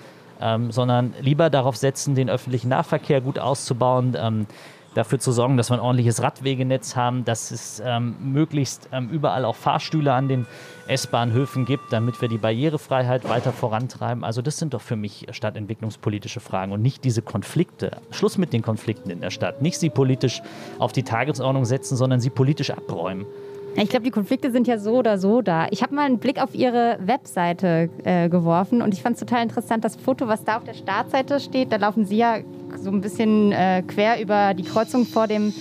[0.42, 4.46] ähm, sondern lieber darauf setzen, den öffentlichen Nahverkehr gut auszubauen, ähm,
[4.94, 9.44] dafür zu sorgen, dass wir ein ordentliches Radwegenetz haben, dass es ähm, möglichst ähm, überall
[9.44, 10.46] auch Fahrstühle an den
[10.88, 14.24] S-Bahnhöfen gibt, damit wir die Barrierefreiheit weiter vorantreiben.
[14.24, 17.98] Also das sind doch für mich stadtentwicklungspolitische Fragen und nicht diese Konflikte.
[18.10, 19.62] Schluss mit den Konflikten in der Stadt.
[19.62, 20.42] Nicht sie politisch
[20.78, 23.26] auf die Tagesordnung setzen, sondern sie politisch abräumen.
[23.74, 25.66] Ich glaube, die Konflikte sind ja so oder so da.
[25.70, 29.42] Ich habe mal einen Blick auf Ihre Webseite äh, geworfen und ich fand es total
[29.42, 31.72] interessant, das Foto, was da auf der Startseite steht.
[31.72, 32.38] Da laufen Sie ja
[32.76, 35.54] so ein bisschen äh, quer über die Kreuzung vor dem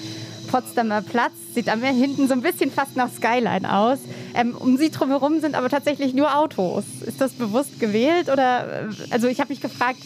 [0.51, 3.99] Potsdamer Platz, sieht am hinten so ein bisschen fast nach Skyline aus.
[4.33, 6.83] Ähm, um sie drumherum sind aber tatsächlich nur Autos.
[7.05, 8.89] Ist das bewusst gewählt oder?
[8.89, 9.99] äh, Also ich habe mich gefragt,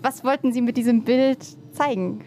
[0.00, 1.38] was wollten Sie mit diesem Bild
[1.72, 2.24] zeigen?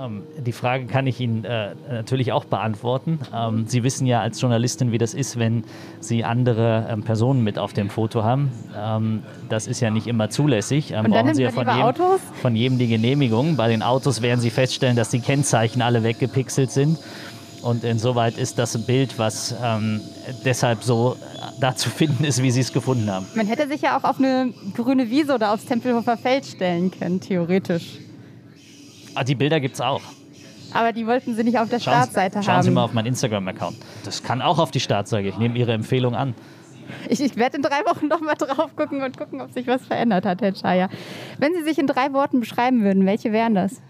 [0.00, 3.18] Ähm, die Frage kann ich Ihnen äh, natürlich auch beantworten.
[3.34, 5.64] Ähm, Sie wissen ja als Journalistin, wie das ist, wenn
[6.00, 8.50] Sie andere ähm, Personen mit auf dem Foto haben.
[8.76, 10.92] Ähm, das ist ja nicht immer zulässig.
[10.92, 12.20] Ähm, Und brauchen Sie ja von jedem, Autos?
[12.40, 13.56] von jedem die Genehmigung.
[13.56, 16.98] Bei den Autos werden Sie feststellen, dass die Kennzeichen alle weggepixelt sind.
[17.62, 20.00] Und insoweit ist das ein Bild, was ähm,
[20.44, 23.26] deshalb so äh, da zu finden ist, wie Sie es gefunden haben.
[23.36, 27.20] Man hätte sich ja auch auf eine grüne Wiese oder aufs Tempelhofer Feld stellen können,
[27.20, 27.98] theoretisch.
[29.14, 30.00] Ah, die Bilder gibt es auch.
[30.74, 32.62] Aber die wollten Sie nicht auf der Schauen, Startseite schauen haben.
[32.62, 33.76] Sie mal auf meinen Instagram-Account.
[34.04, 35.28] Das kann auch auf die Startseite.
[35.28, 36.34] Ich nehme Ihre Empfehlung an.
[37.08, 40.24] Ich, ich werde in drei Wochen nochmal drauf gucken und gucken, ob sich was verändert
[40.24, 40.88] hat, Herr Schaier.
[41.38, 43.82] Wenn Sie sich in drei Worten beschreiben würden, welche wären das?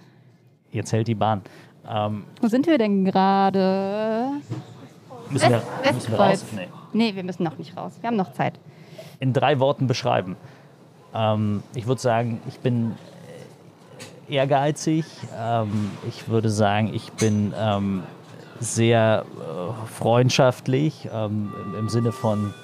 [0.72, 1.42] Jetzt hält die Bahn.
[1.88, 4.30] Ähm, Wo sind wir denn gerade?
[5.30, 6.44] müssen, wir, West- müssen wir raus?
[6.54, 6.68] Nee.
[6.92, 7.92] Nee, wir müssen noch nicht raus.
[8.00, 8.54] Wir haben noch Zeit.
[9.20, 10.36] In drei Worten beschreiben.
[11.14, 12.94] Ähm, ich würde sagen, ich bin
[14.28, 15.04] ehrgeizig.
[15.38, 18.02] Ähm, ich würde sagen, ich bin ähm,
[18.60, 22.54] sehr äh, freundschaftlich ähm, im, im Sinne von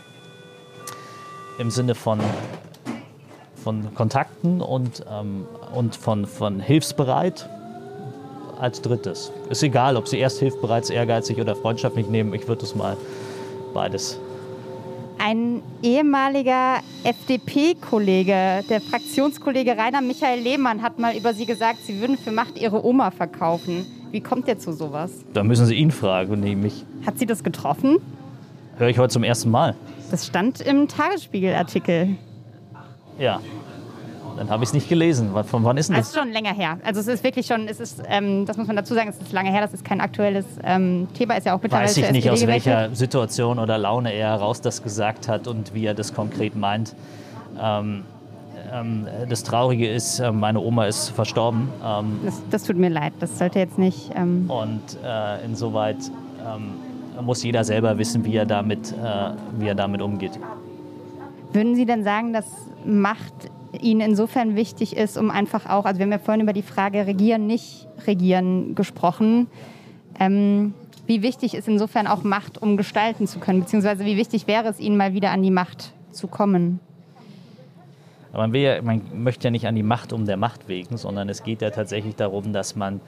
[1.59, 2.21] im Sinne von
[3.63, 5.45] von Kontakten und, ähm,
[5.75, 7.49] und von, von hilfsbereit
[8.59, 9.33] als drittes.
[9.51, 12.33] Ist egal, ob Sie erst hilfsbereit, ehrgeizig oder freundschaftlich nehmen.
[12.35, 12.97] Ich würde es mal
[13.75, 14.19] beides
[15.19, 22.17] Ein ehemaliger FDP-Kollege, der Fraktionskollege Rainer Michael Lehmann, hat mal über Sie gesagt, Sie würden
[22.17, 23.85] für Macht Ihre Oma verkaufen.
[24.13, 25.11] Wie kommt der zu sowas?
[25.33, 26.85] Da müssen Sie ihn fragen und nicht mich.
[27.05, 27.99] Hat Sie das getroffen?
[28.77, 29.75] Höre ich heute zum ersten Mal.
[30.11, 32.17] Das stand im Tagesspiegel-Artikel.
[33.19, 33.41] Ja.
[34.39, 35.31] Dann habe ich es nicht gelesen.
[35.45, 36.15] Von wann ist denn Das das?
[36.17, 36.79] ist schon länger her.
[36.85, 39.33] Also es ist wirklich schon, es ist, ähm, das muss man dazu sagen, es ist
[39.33, 42.31] lange her, das ist kein aktuelles ähm, Thema, ist ja auch mittlerweile Weiß ich nicht,
[42.31, 42.75] aus gewechselt.
[42.77, 46.95] welcher Situation oder Laune er heraus das gesagt hat und wie er das konkret meint.
[47.61, 48.05] Ähm,
[48.73, 51.69] ähm, das Traurige ist, äh, meine Oma ist verstorben.
[51.85, 54.11] Ähm, Das, das tut mir leid, das sollte jetzt nicht...
[54.15, 55.97] Ähm, und äh, insoweit
[57.21, 60.39] muss jeder selber wissen, wie er damit, äh, wie er damit umgeht.
[61.53, 62.47] Würden Sie denn sagen, dass
[62.87, 63.51] Macht
[63.81, 67.07] Ihnen insofern wichtig ist, um einfach auch, also wir haben ja vorhin über die Frage
[67.07, 69.49] Regieren, nicht Regieren gesprochen.
[70.19, 70.75] Ähm,
[71.07, 73.61] wie wichtig ist insofern auch Macht, um gestalten zu können?
[73.61, 76.81] Beziehungsweise wie wichtig wäre es Ihnen mal wieder an die Macht zu kommen?
[78.33, 81.29] Aber man, ja, man möchte ja nicht an die Macht um der Macht wegen, sondern
[81.29, 83.01] es geht ja tatsächlich darum, dass man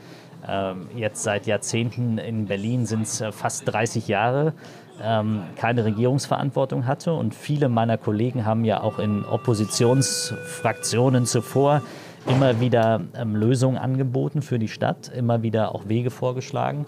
[0.48, 4.54] ähm, jetzt seit Jahrzehnten in Berlin sind es äh, fast 30 Jahre
[5.02, 11.82] ähm, keine Regierungsverantwortung hatte und viele meiner Kollegen haben ja auch in Oppositionsfraktionen zuvor
[12.26, 16.86] immer wieder ähm, Lösungen angeboten für die Stadt, immer wieder auch Wege vorgeschlagen.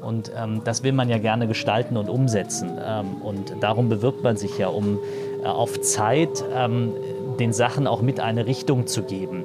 [0.00, 2.72] Und ähm, das will man ja gerne gestalten und umsetzen.
[2.84, 4.98] Ähm, und darum bewirbt man sich ja, um
[5.42, 6.92] äh, auf Zeit ähm,
[7.40, 9.44] den Sachen auch mit eine Richtung zu geben.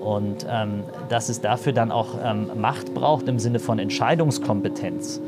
[0.00, 2.14] Und ähm, dass es dafür dann auch
[2.56, 5.20] Macht braucht im Sinne von Entscheidungskompetenz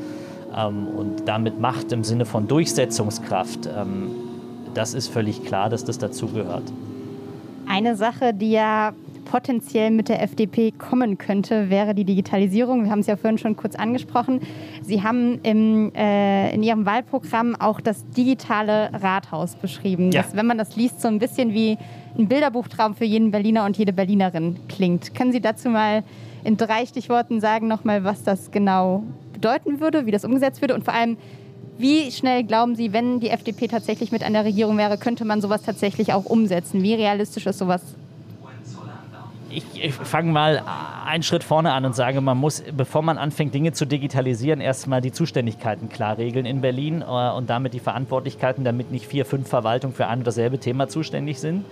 [0.57, 4.11] ähm, und damit Macht im Sinne von Durchsetzungskraft, ähm,
[4.75, 6.65] das ist völlig klar, dass das dazugehört.
[7.67, 8.93] Eine Sache, die ja
[9.25, 12.85] potenziell mit der FDP kommen könnte, wäre die Digitalisierung.
[12.85, 14.41] Wir haben es ja vorhin schon kurz angesprochen.
[14.83, 20.13] Sie haben im, äh, in Ihrem Wahlprogramm auch das digitale Rathaus beschrieben.
[20.13, 20.23] Ja.
[20.23, 21.79] Das, wenn man das liest, so ein bisschen wie
[22.19, 25.15] ein Bilderbuchtraum für jeden Berliner und jede Berlinerin klingt.
[25.15, 26.03] Können Sie dazu mal
[26.45, 29.03] in drei Stichworten sagen, nochmal, was das genau
[29.43, 31.17] bedeuten würde, wie das umgesetzt würde und vor allem,
[31.79, 35.63] wie schnell glauben Sie, wenn die FDP tatsächlich mit der Regierung wäre, könnte man sowas
[35.63, 36.83] tatsächlich auch umsetzen?
[36.83, 37.83] Wie realistisch ist sowas?
[39.51, 40.63] Ich, ich fange mal
[41.05, 45.03] einen Schritt vorne an und sage, man muss, bevor man anfängt, Dinge zu digitalisieren, erstmal
[45.03, 49.49] die Zuständigkeiten klar regeln in Berlin äh, und damit die Verantwortlichkeiten, damit nicht vier, fünf
[49.49, 51.67] Verwaltungen für ein und dasselbe Thema zuständig sind.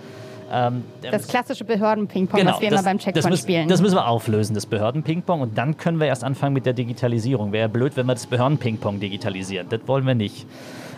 [0.51, 3.67] Ähm, Das klassische Behörden-Ping-Pong, was wir immer beim Checkpoint das spielen.
[3.67, 5.41] Das müssen wir auflösen, das Behörden-Ping-Pong.
[5.41, 7.51] Und dann können wir erst anfangen mit der Digitalisierung.
[7.51, 9.67] Wäre ja blöd, wenn wir das Behörden-Ping-Pong digitalisieren.
[9.69, 10.45] Das wollen wir nicht.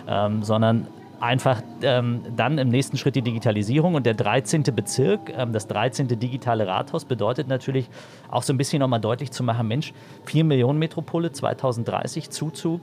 [0.08, 0.88] Ähm, sondern
[1.24, 3.96] einfach ähm, dann im nächsten Schritt die Digitalisierung.
[3.96, 4.64] Und der 13.
[4.76, 6.08] Bezirk, ähm, das 13.
[6.20, 7.90] digitale Rathaus, bedeutet natürlich
[8.30, 9.94] auch so ein bisschen nochmal deutlich zu machen, Mensch,
[10.26, 12.82] 4 Millionen Metropole 2030, Zuzug.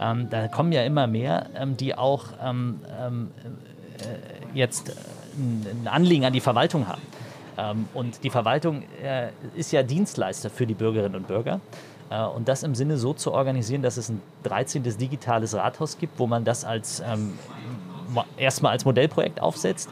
[0.00, 3.30] Ähm, da kommen ja immer mehr, ähm, die auch ähm, ähm,
[3.98, 4.92] äh, jetzt
[5.36, 7.02] ein Anliegen an die Verwaltung haben.
[7.58, 11.60] Ähm, und die Verwaltung äh, ist ja Dienstleister für die Bürgerinnen und Bürger.
[12.10, 14.82] Äh, und das im Sinne so zu organisieren, dass es ein 13.
[14.98, 17.38] digitales Rathaus gibt, wo man das als ähm,
[18.36, 19.88] erstmal als Modellprojekt aufsetzt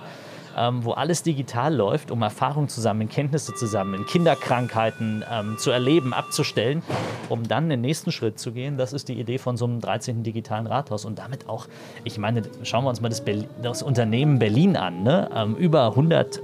[0.58, 5.70] ähm, wo alles digital läuft, um Erfahrungen zu sammeln, Kenntnisse zu sammeln, Kinderkrankheiten ähm, zu
[5.70, 6.82] erleben, abzustellen,
[7.28, 8.76] um dann den nächsten Schritt zu gehen.
[8.76, 10.22] Das ist die Idee von so einem 13.
[10.22, 11.66] digitalen Rathaus und damit auch,
[12.04, 15.30] ich meine, schauen wir uns mal das, Berlin, das Unternehmen Berlin an, ne?
[15.34, 16.40] Ähm, über 100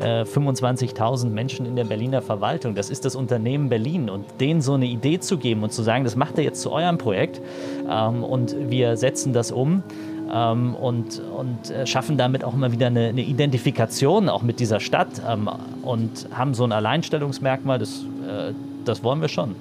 [0.00, 2.74] 25.000 äh, Menschen in der Berliner Verwaltung.
[2.74, 4.10] Das ist das Unternehmen Berlin.
[4.10, 6.72] Und denen so eine Idee zu geben und zu sagen, das macht ihr jetzt zu
[6.72, 7.40] eurem Projekt
[7.88, 9.82] ähm, und wir setzen das um
[10.34, 14.80] ähm, und, und äh, schaffen damit auch immer wieder eine, eine Identifikation auch mit dieser
[14.80, 15.48] Stadt ähm,
[15.82, 18.52] und haben so ein Alleinstellungsmerkmal, das, äh,
[18.84, 19.54] das wollen wir schon.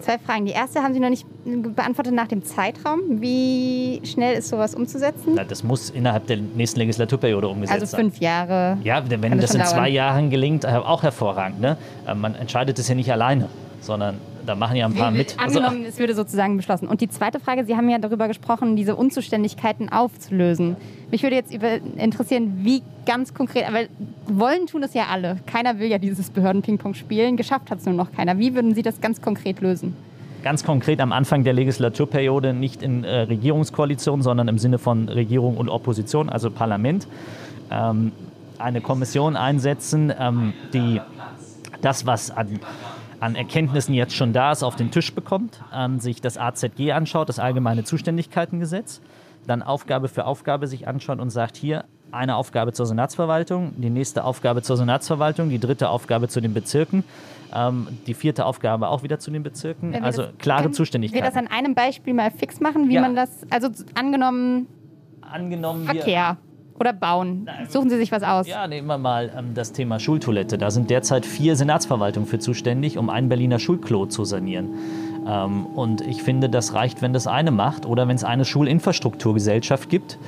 [0.00, 0.46] Zwei Fragen.
[0.46, 3.00] Die erste haben Sie noch nicht beantwortet nach dem Zeitraum.
[3.20, 5.32] Wie schnell ist sowas umzusetzen?
[5.34, 7.82] Na, das muss innerhalb der nächsten Legislaturperiode umgesetzt sein.
[7.82, 8.78] Also fünf Jahre.
[8.84, 11.60] Ja, wenn das, das in zwei Jahren gelingt, äh, auch hervorragend.
[11.60, 11.76] Ne?
[12.06, 13.48] Äh, man entscheidet es ja nicht alleine,
[13.80, 14.16] sondern
[14.46, 15.36] da machen ja ein paar mit.
[15.38, 16.88] Also, Angenommen, es würde sozusagen beschlossen.
[16.88, 20.76] Und die zweite Frage, Sie haben ja darüber gesprochen, diese Unzuständigkeiten aufzulösen.
[21.10, 23.88] Mich würde jetzt interessieren, wie ganz konkret, weil
[24.26, 25.38] wollen tun es ja alle.
[25.46, 27.36] Keiner will ja dieses Behörden-Ping-Pong spielen.
[27.36, 28.38] Geschafft hat es nur noch keiner.
[28.38, 29.96] Wie würden Sie das ganz konkret lösen?
[30.42, 35.56] Ganz konkret am Anfang der Legislaturperiode nicht in äh, Regierungskoalition, sondern im Sinne von Regierung
[35.56, 37.06] und Opposition, also Parlament,
[37.70, 38.10] ähm,
[38.58, 41.00] eine Kommission einsetzen, ähm, die
[41.80, 42.58] das, was an
[43.22, 47.28] an Erkenntnissen jetzt schon da ist, auf den Tisch bekommt, ähm, sich das AZG anschaut,
[47.28, 49.00] das Allgemeine Zuständigkeitengesetz,
[49.46, 54.24] dann Aufgabe für Aufgabe sich anschaut und sagt, hier eine Aufgabe zur Senatsverwaltung, die nächste
[54.24, 57.04] Aufgabe zur Senatsverwaltung, die dritte Aufgabe zu den Bezirken,
[57.54, 60.02] ähm, die vierte Aufgabe auch wieder zu den Bezirken.
[60.02, 61.22] Also klare können, Zuständigkeit.
[61.22, 63.02] Wir das an einem Beispiel mal fix machen, wie ja.
[63.02, 64.66] man das, also angenommen,
[65.20, 66.38] angenommen Verkehr.
[66.42, 66.51] Wir,
[66.82, 67.48] oder bauen?
[67.68, 68.48] Suchen Sie sich was aus?
[68.48, 70.58] Ja, nehmen wir mal ähm, das Thema Schultoilette.
[70.58, 74.70] Da sind derzeit vier Senatsverwaltungen für zuständig, um ein Berliner Schulklo zu sanieren.
[75.26, 79.88] Ähm, und ich finde, das reicht, wenn das eine macht oder wenn es eine Schulinfrastrukturgesellschaft
[79.88, 80.18] gibt,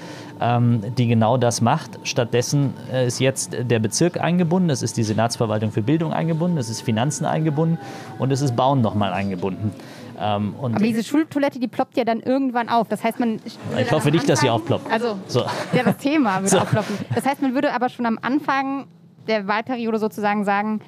[0.40, 1.98] ähm, die genau das macht.
[2.05, 6.70] Stattdessen äh, ist jetzt der Bezirk eingebunden, es ist die Senatsverwaltung für Bildung eingebunden, es
[6.70, 7.78] ist Finanzen eingebunden
[8.18, 9.72] und es ist Bauen nochmal eingebunden.
[10.18, 12.88] Ähm, Aber diese Schultoilette, die ploppt ja dann irgendwann auf.
[12.88, 13.40] Das heißt, man.
[13.78, 14.90] Ich hoffe nicht, dass sie aufploppt.
[14.90, 15.40] Also, so.
[15.72, 16.58] ja, das Thema würde so.
[16.58, 16.96] aufploppen.
[17.14, 18.86] Das heißt, man würde aber schon am Anfang
[19.26, 20.80] der Wahlperiode sozusagen sagen,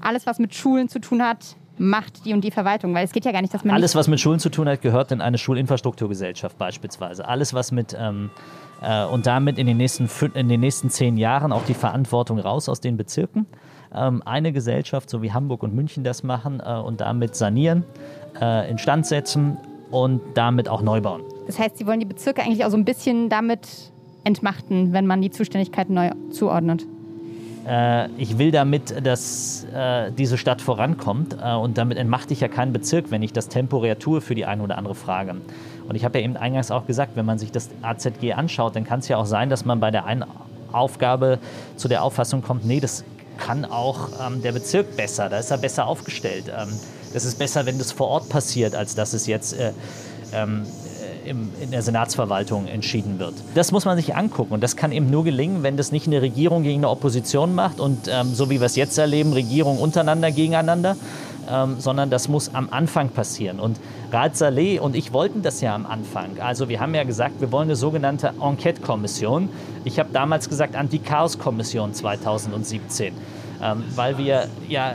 [0.00, 2.94] alles, was mit Schulen zu tun hat, macht die und die Verwaltung?
[2.94, 3.74] Weil es geht ja gar nicht, dass man.
[3.74, 7.26] Alles, was mit Schulen zu tun hat, gehört in eine Schulinfrastrukturgesellschaft beispielsweise.
[7.26, 7.96] Alles, was mit.
[7.98, 8.30] Ähm,
[8.82, 12.68] äh, und damit in den, nächsten, in den nächsten zehn Jahren auch die Verantwortung raus
[12.68, 13.46] aus den Bezirken.
[13.94, 17.84] Ähm, eine Gesellschaft, so wie Hamburg und München das machen äh, und damit sanieren
[18.42, 19.56] äh, instand setzen
[19.90, 21.22] und damit auch neu bauen.
[21.46, 23.92] Das heißt, Sie wollen die Bezirke eigentlich auch so ein bisschen damit
[24.24, 26.84] entmachten, wenn man die Zuständigkeiten neu zuordnet?
[27.68, 32.48] Äh, ich will damit, dass äh, diese Stadt vorankommt äh, und damit entmachte ich ja
[32.48, 35.36] keinen Bezirk, wenn ich das temporär tue für die eine oder andere Frage.
[35.88, 38.84] Und ich habe ja eben eingangs auch gesagt, wenn man sich das AZG anschaut, dann
[38.84, 40.24] kann es ja auch sein, dass man bei der einen
[40.72, 41.38] Aufgabe
[41.76, 43.04] zu der Auffassung kommt, nee, das
[43.38, 46.44] kann auch ähm, der Bezirk besser, da ist er besser aufgestellt.
[46.48, 46.68] Ähm,
[47.12, 49.72] das ist besser, wenn das vor Ort passiert, als dass es jetzt äh,
[50.32, 50.62] ähm,
[51.24, 53.34] äh, im, in der Senatsverwaltung entschieden wird.
[53.54, 56.22] Das muss man sich angucken und das kann eben nur gelingen, wenn das nicht eine
[56.22, 60.30] Regierung gegen eine Opposition macht und ähm, so wie wir es jetzt erleben, Regierung untereinander
[60.30, 60.96] gegeneinander,
[61.50, 63.60] ähm, sondern das muss am Anfang passieren.
[63.60, 63.78] Und
[64.10, 66.38] Rat Saleh und ich wollten das ja am Anfang.
[66.40, 69.48] Also wir haben ja gesagt, wir wollen eine sogenannte Enquete-Kommission.
[69.84, 73.14] Ich habe damals gesagt Anti-Chaos-Kommission 2017,
[73.62, 74.94] ähm, weil wir ja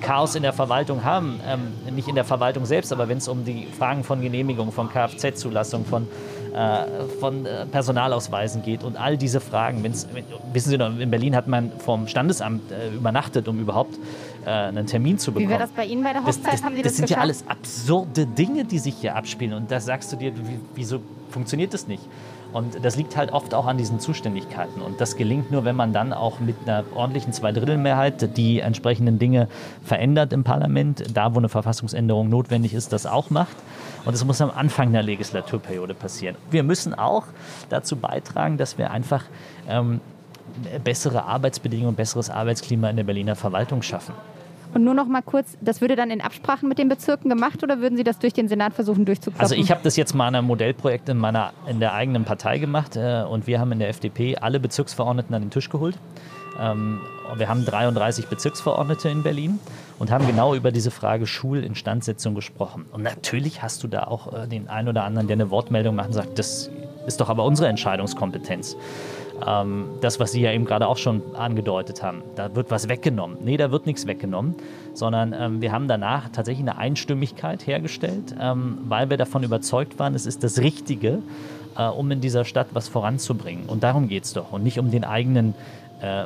[0.00, 3.44] Chaos in der Verwaltung haben, ähm, nicht in der Verwaltung selbst, aber wenn es um
[3.44, 6.08] die Fragen von Genehmigung, von Kfz-Zulassung, von,
[6.54, 6.84] äh,
[7.20, 9.82] von äh, Personalausweisen geht und all diese Fragen.
[9.82, 10.06] Wenn's,
[10.52, 13.98] wissen Sie noch, in Berlin hat man vom Standesamt äh, übernachtet, um überhaupt
[14.44, 15.48] äh, einen Termin zu bekommen.
[15.48, 16.44] Wie wäre das bei Ihnen bei der Hochzeit?
[16.44, 17.18] Das, das, haben Sie das, das sind geschafft?
[17.18, 20.32] ja alles absurde Dinge, die sich hier abspielen und da sagst du dir,
[20.74, 22.02] wieso funktioniert das nicht?
[22.52, 24.80] Und das liegt halt oft auch an diesen Zuständigkeiten.
[24.80, 29.48] Und das gelingt nur, wenn man dann auch mit einer ordentlichen Zweidrittelmehrheit die entsprechenden Dinge
[29.84, 33.56] verändert im Parlament, da wo eine Verfassungsänderung notwendig ist, das auch macht.
[34.04, 36.36] Und das muss am Anfang der Legislaturperiode passieren.
[36.50, 37.24] Wir müssen auch
[37.68, 39.24] dazu beitragen, dass wir einfach
[39.68, 40.00] ähm,
[40.82, 44.14] bessere Arbeitsbedingungen, besseres Arbeitsklima in der Berliner Verwaltung schaffen.
[44.76, 47.80] Und nur noch mal kurz, das würde dann in Absprachen mit den Bezirken gemacht oder
[47.80, 49.40] würden Sie das durch den Senat versuchen durchzukloppen?
[49.40, 52.58] Also ich habe das jetzt mal in einem Modellprojekt in, meiner, in der eigenen Partei
[52.58, 55.96] gemacht äh, und wir haben in der FDP alle Bezirksverordneten an den Tisch geholt.
[56.60, 57.00] Ähm,
[57.36, 59.60] wir haben 33 Bezirksverordnete in Berlin
[59.98, 62.84] und haben genau über diese Frage Schulinstandsetzung gesprochen.
[62.92, 66.08] Und natürlich hast du da auch äh, den einen oder anderen, der eine Wortmeldung macht
[66.08, 66.68] und sagt, das
[67.06, 68.76] ist doch aber unsere Entscheidungskompetenz.
[69.46, 73.36] Ähm, das, was Sie ja eben gerade auch schon angedeutet haben, da wird was weggenommen.
[73.42, 74.54] Nee, da wird nichts weggenommen,
[74.94, 80.14] sondern ähm, wir haben danach tatsächlich eine Einstimmigkeit hergestellt, ähm, weil wir davon überzeugt waren,
[80.14, 81.18] es ist das Richtige,
[81.76, 83.66] äh, um in dieser Stadt was voranzubringen.
[83.66, 85.54] Und darum geht es doch und nicht um den eigenen,
[86.00, 86.24] äh,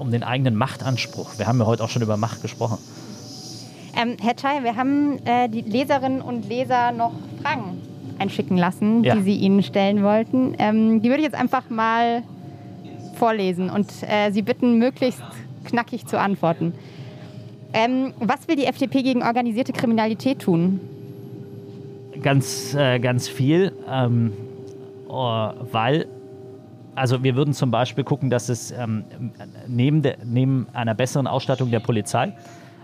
[0.00, 1.38] um den eigenen Machtanspruch.
[1.38, 2.78] Wir haben ja heute auch schon über Macht gesprochen.
[4.00, 7.12] Ähm, Herr Chai, wir haben äh, die Leserinnen und Leser noch
[7.42, 7.80] Fragen
[8.18, 9.14] einschicken lassen, Ja.
[9.14, 10.54] die sie Ihnen stellen wollten.
[10.58, 12.22] Ähm, die würde ich jetzt einfach mal
[13.16, 15.22] vorlesen und äh, Sie bitten, möglichst
[15.64, 16.74] knackig zu antworten.
[17.72, 20.80] Ähm, was will die FDP gegen organisierte Kriminalität tun?
[22.22, 24.32] Ganz, äh, ganz viel, ähm,
[25.08, 26.06] oh, weil,
[26.94, 29.04] also wir würden zum Beispiel gucken, dass es ähm,
[29.66, 32.34] neben, der, neben einer besseren Ausstattung der Polizei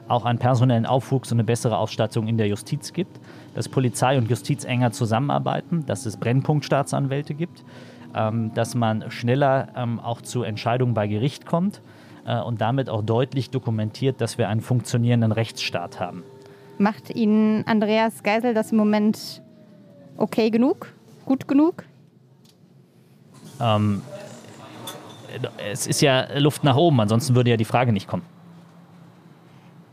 [0.09, 3.21] auch einen personellen Aufwuchs und eine bessere Ausstattung in der Justiz gibt,
[3.55, 7.63] dass Polizei und Justiz enger zusammenarbeiten, dass es Brennpunktstaatsanwälte gibt,
[8.19, 11.81] ähm, dass man schneller ähm, auch zu Entscheidungen bei Gericht kommt
[12.27, 16.25] äh, und damit auch deutlich dokumentiert, dass wir einen funktionierenden Rechtsstaat haben.
[16.79, 19.41] Macht Ihnen Andreas Geisel das im Moment
[20.17, 20.93] okay genug?
[21.25, 21.85] Gut genug?
[23.61, 24.03] Ähm,
[25.71, 28.25] es ist ja Luft nach oben, ansonsten würde ja die Frage nicht kommen.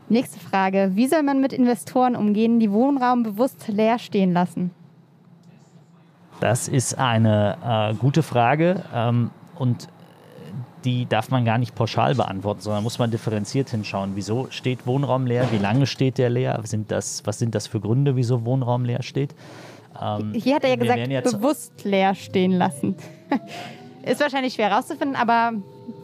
[0.08, 0.92] Nächste Frage.
[0.94, 4.70] Wie soll man mit Investoren umgehen, die Wohnraum bewusst leer stehen lassen?
[6.40, 9.88] Das ist eine äh, gute Frage ähm, und
[10.84, 14.12] die darf man gar nicht pauschal beantworten, sondern muss man differenziert hinschauen.
[14.14, 15.48] Wieso steht Wohnraum leer?
[15.50, 16.60] Wie lange steht der leer?
[16.64, 19.34] Sind das, was sind das für Gründe, wieso Wohnraum leer steht?
[20.00, 22.94] Ähm, Hier hat er ja gesagt, jetzt- bewusst leer stehen lassen.
[24.02, 25.54] Ist wahrscheinlich schwer herauszufinden, aber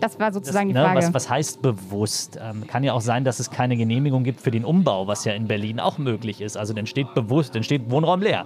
[0.01, 0.99] das war Das, sozusagen die ne, Frage.
[0.99, 2.37] was, was heißt bewusst?
[2.43, 5.35] Ähm, kann ja auch sein, dass es keine Genehmigung gibt für den Umbau, was ja
[5.35, 6.57] in Berlin auch möglich ist.
[6.57, 8.45] Also dann steht bewusst, dann steht Wohnraum leer,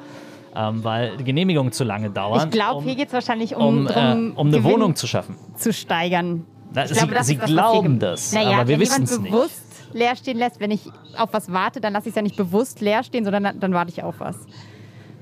[0.57, 2.49] ähm, weil die Genehmigungen zu lange dauern.
[2.49, 4.97] ich glaube, um, hier geht es wahrscheinlich um, um, äh, drum, um eine Gewinn Wohnung
[4.97, 5.37] zu schaffen.
[5.57, 6.47] zu steigern.
[6.73, 9.31] Na, sie glaube, das sie das, glauben das, naja, aber wir wissen es nicht.
[9.31, 12.37] bewusst leer stehen lässt, wenn ich auf was warte, dann lasse ich es ja nicht
[12.37, 14.37] bewusst leer stehen, sondern dann, warte ich auf was.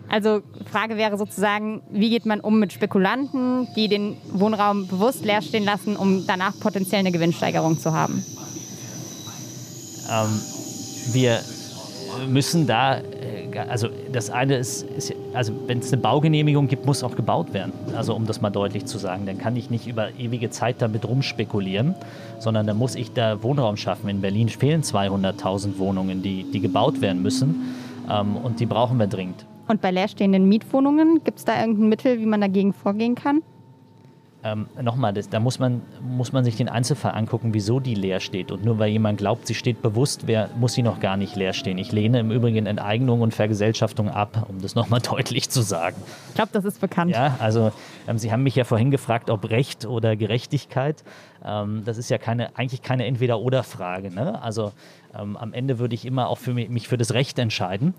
[0.08, 5.42] Also Frage wäre sozusagen, wie geht man um mit Spekulanten, die den Wohnraum bewusst leer
[5.42, 8.24] stehen lassen, um danach potenziell eine Gewinnsteigerung zu haben?
[10.10, 10.40] Ähm,
[11.12, 11.40] wir
[12.28, 13.02] müssen da, äh,
[13.56, 17.72] also das eine ist, ist also wenn es eine Baugenehmigung gibt, muss auch gebaut werden.
[17.96, 21.06] Also um das mal deutlich zu sagen, dann kann ich nicht über ewige Zeit damit
[21.06, 21.94] rumspekulieren,
[22.38, 24.08] sondern dann muss ich da Wohnraum schaffen.
[24.08, 27.74] In Berlin fehlen 200.000 Wohnungen, die, die gebaut werden müssen
[28.10, 29.46] ähm, und die brauchen wir dringend.
[29.66, 33.42] Und bei leerstehenden Mietwohnungen, gibt es da irgendein Mittel, wie man dagegen vorgehen kann?
[34.44, 38.52] Ähm, Nochmal, da muss man, muss man sich den Einzelfall angucken, wieso die leer steht.
[38.52, 41.54] Und nur weil jemand glaubt, sie steht bewusst, wer, muss sie noch gar nicht leer
[41.54, 41.78] stehen.
[41.78, 45.96] Ich lehne im Übrigen Enteignung und Vergesellschaftung ab, um das nochmal deutlich zu sagen.
[46.28, 47.12] Ich glaube, das ist bekannt.
[47.12, 47.72] Ja, also
[48.06, 51.04] ähm, Sie haben mich ja vorhin gefragt, ob Recht oder Gerechtigkeit.
[51.42, 54.10] Ähm, das ist ja keine, eigentlich keine Entweder-Oder-Frage.
[54.10, 54.42] Ne?
[54.42, 54.72] Also
[55.18, 57.94] ähm, am Ende würde ich immer auch für mich, mich für das Recht entscheiden.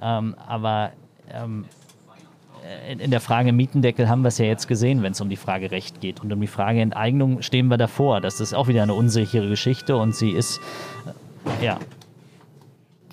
[0.00, 0.92] Ähm, aber
[1.32, 1.64] ähm,
[2.90, 5.36] in, in der Frage Mietendeckel haben wir es ja jetzt gesehen, wenn es um die
[5.36, 6.20] Frage Recht geht.
[6.20, 8.20] Und um die Frage Enteignung stehen wir davor.
[8.20, 10.60] Das ist auch wieder eine unsichere Geschichte und sie ist,
[11.60, 11.78] äh, ja,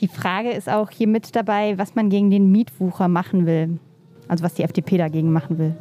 [0.01, 3.79] Die Frage ist auch hier mit dabei, was man gegen den Mietwucher machen will.
[4.27, 5.75] Also was die FDP dagegen machen will.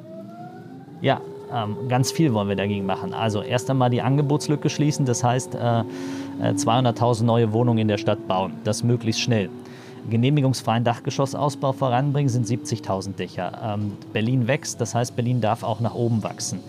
[1.01, 1.21] Ja,
[1.53, 3.15] ähm, ganz viel wollen wir dagegen machen.
[3.15, 5.83] Also erst einmal die Angebotslücke schließen, das heißt äh, äh,
[6.53, 9.51] 200.000 neue Wohnungen in der Stadt bauen, das möglichst schnell.
[10.11, 13.77] Genehmigungsfreien Dachgeschossausbau voranbringen sind 70.000 Dächer.
[13.77, 16.61] Ähm, Berlin wächst, das heißt Berlin darf auch nach oben wachsen.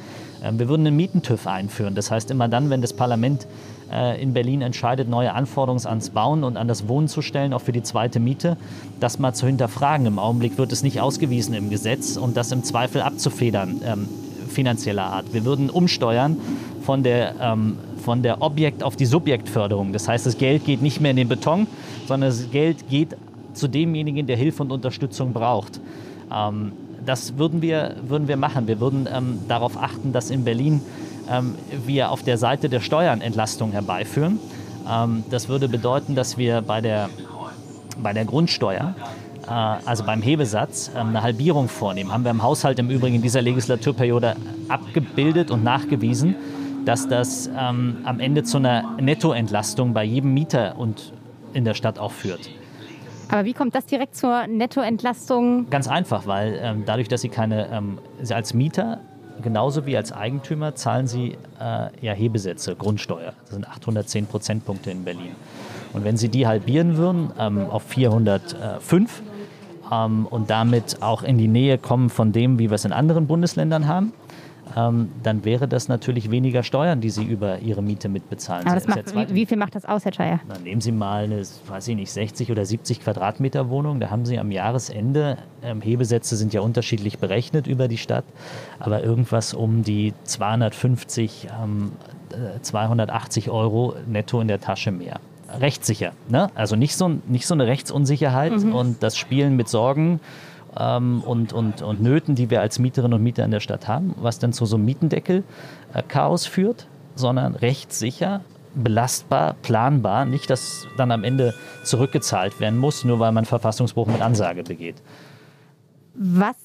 [0.44, 3.48] Ähm, wir würden einen Mietentüff einführen, das heißt immer dann, wenn das Parlament
[3.92, 7.62] äh, in Berlin entscheidet, neue Anforderungen ans Bauen und an das Wohnen zu stellen, auch
[7.62, 8.58] für die zweite Miete,
[9.00, 10.06] das mal zu hinterfragen.
[10.06, 14.08] Im Augenblick wird es nicht ausgewiesen im Gesetz und das im Zweifel abzufedern, ähm,
[14.50, 15.34] finanzieller Art.
[15.34, 16.38] Wir würden umsteuern
[16.82, 19.92] von der, ähm, von der Objekt- auf die Subjektförderung.
[19.92, 21.66] Das heißt, das Geld geht nicht mehr in den Beton,
[22.08, 23.18] sondern das Geld geht
[23.54, 25.82] zu demjenigen, der Hilfe und Unterstützung braucht.
[26.32, 26.72] Ähm,
[27.04, 28.68] das würden wir, würden wir machen.
[28.68, 30.82] Wir würden ähm, darauf achten, dass in Berlin
[31.30, 34.40] ähm, wir auf der Seite der Steuern Entlastung herbeiführen.
[34.88, 37.10] Ähm, das würde bedeuten, dass wir bei der,
[37.98, 38.94] bei der Grundsteuer,
[39.48, 42.12] äh, also beim Hebesatz, ähm, eine Halbierung vornehmen.
[42.12, 44.36] Haben wir im Haushalt im Übrigen in dieser Legislaturperiode
[44.68, 46.36] abgebildet und nachgewiesen,
[46.86, 51.14] dass das ähm, am Ende zu einer Nettoentlastung bei jedem Mieter und
[51.54, 52.50] in der Stadt auch führt.
[53.30, 55.70] Aber wie kommt das direkt zur Nettoentlastung?
[55.70, 57.98] Ganz einfach, weil ähm, dadurch, dass Sie keine, ähm,
[58.30, 59.00] als Mieter
[59.42, 63.34] genauso wie als Eigentümer zahlen Sie äh, ja Hebesätze, Grundsteuer.
[63.42, 65.32] Das sind 810 Prozentpunkte in Berlin.
[65.94, 69.22] Und wenn Sie die halbieren würden ähm, auf 405
[69.92, 73.28] ähm, und damit auch in die Nähe kommen von dem, wie wir es in anderen
[73.28, 74.14] Bundesländern haben,
[74.76, 78.66] ähm, dann wäre das natürlich weniger Steuern, die Sie über Ihre Miete mitbezahlen.
[78.66, 80.40] Aber das macht, wie, wie, viel macht das aus, Herr Scheier?
[80.48, 84.00] Dann nehmen Sie mal eine, weiß ich nicht, 60 oder 70 Quadratmeter Wohnung.
[84.00, 88.26] Da haben Sie am Jahresende, ähm, Hebesätze sind ja unterschiedlich berechnet über die Stadt,
[88.80, 91.92] aber irgendwas um die 250, ähm,
[92.62, 95.20] 280 Euro netto in der Tasche mehr
[95.60, 96.12] rechtssicher.
[96.28, 96.50] Ne?
[96.56, 98.76] Also nicht so, nicht so eine Rechtsunsicherheit mhm.
[98.76, 100.20] und das Spielen mit Sorgen
[100.80, 104.16] ähm, und, und, und Nöten, die wir als Mieterinnen und Mieter in der Stadt haben,
[104.18, 108.42] was dann zu so einem Mietendeckel-Chaos äh, führt, sondern rechtssicher,
[108.76, 110.26] belastbar, planbar.
[110.26, 111.54] Nicht, dass dann am Ende
[111.84, 114.96] zurückgezahlt werden muss, nur weil man Verfassungsbruch mit Ansage begeht.
[116.14, 116.56] Was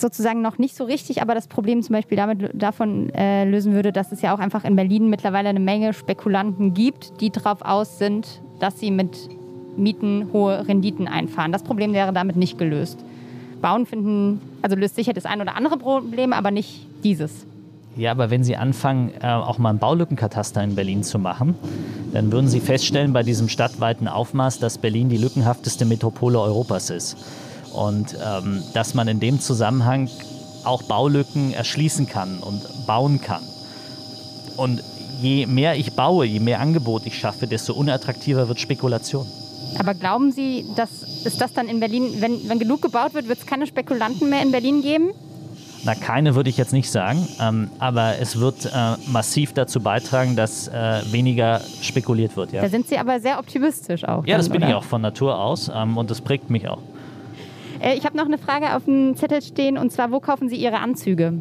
[0.00, 3.92] sozusagen noch nicht so richtig, aber das Problem zum Beispiel damit, davon äh, lösen würde,
[3.92, 7.98] dass es ja auch einfach in Berlin mittlerweile eine Menge Spekulanten gibt, die darauf aus
[7.98, 9.28] sind, dass sie mit
[9.76, 11.52] Mieten hohe Renditen einfahren.
[11.52, 13.04] Das Problem wäre damit nicht gelöst.
[13.64, 17.46] Bauen finden, also löst sicher das ein oder andere Problem, aber nicht dieses.
[17.96, 21.54] Ja, aber wenn Sie anfangen, äh, auch mal einen Baulückenkataster in Berlin zu machen,
[22.12, 27.16] dann würden Sie feststellen bei diesem stadtweiten Aufmaß, dass Berlin die lückenhafteste Metropole Europas ist.
[27.72, 30.10] Und ähm, dass man in dem Zusammenhang
[30.64, 33.42] auch Baulücken erschließen kann und bauen kann.
[34.58, 34.82] Und
[35.22, 39.26] je mehr ich baue, je mehr Angebot ich schaffe, desto unattraktiver wird Spekulation.
[39.78, 43.38] Aber glauben Sie, dass ist das dann in Berlin, wenn, wenn genug gebaut wird, wird
[43.38, 45.10] es keine Spekulanten mehr in Berlin geben?
[45.84, 50.34] Na, keine würde ich jetzt nicht sagen, ähm, aber es wird äh, massiv dazu beitragen,
[50.34, 52.52] dass äh, weniger spekuliert wird.
[52.52, 52.62] Ja.
[52.62, 54.24] Da sind Sie aber sehr optimistisch auch.
[54.24, 54.68] Ja, dann, das bin oder?
[54.70, 56.80] ich auch von Natur aus ähm, und das prägt mich auch.
[57.80, 60.56] Äh, ich habe noch eine Frage auf dem Zettel stehen und zwar, wo kaufen Sie
[60.56, 61.34] Ihre Anzüge?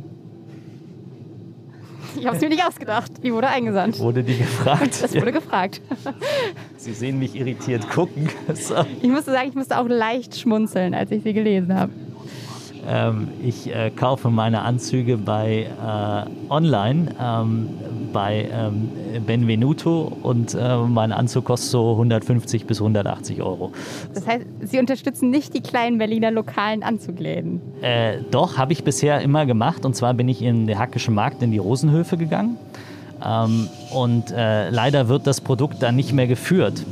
[2.15, 3.11] Ich habe es mir nicht ausgedacht.
[3.23, 3.99] Die wurde eingesandt.
[3.99, 5.01] Wurde die gefragt?
[5.01, 5.81] Das wurde gefragt.
[6.77, 8.29] Sie sehen mich irritiert gucken.
[8.53, 8.75] So.
[9.01, 11.91] Ich musste sagen, ich musste auch leicht schmunzeln, als ich sie gelesen habe.
[12.87, 17.69] Ähm, ich äh, kaufe meine Anzüge bei äh, online ähm,
[18.11, 18.91] bei ähm,
[19.25, 23.71] Benvenuto und äh, mein Anzug kostet so 150 bis 180 Euro.
[24.13, 27.61] Das heißt, Sie unterstützen nicht die kleinen Berliner lokalen Anzugläden?
[27.81, 29.85] Äh, doch, habe ich bisher immer gemacht.
[29.85, 32.57] Und zwar bin ich in den Hackischen Markt in die Rosenhöfe gegangen.
[33.25, 36.85] Ähm, und äh, leider wird das Produkt dann nicht mehr geführt.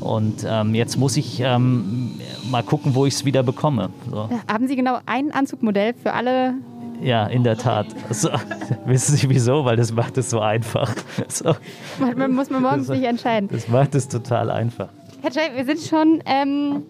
[0.00, 2.18] Und ähm, jetzt muss ich ähm,
[2.50, 3.90] mal gucken, wo ich es wieder bekomme.
[4.10, 4.28] So.
[4.50, 6.54] Haben Sie genau ein Anzugmodell für alle?
[7.02, 7.86] Ja, in der Tat.
[8.10, 8.30] So,
[8.86, 9.64] wissen Sie wieso?
[9.64, 10.94] Weil das macht es so einfach.
[11.28, 11.54] So.
[11.98, 13.48] Man muss man morgens das, nicht entscheiden.
[13.52, 14.88] Das macht es total einfach.
[15.22, 16.82] Herr Jay, wir sind schon, ähm,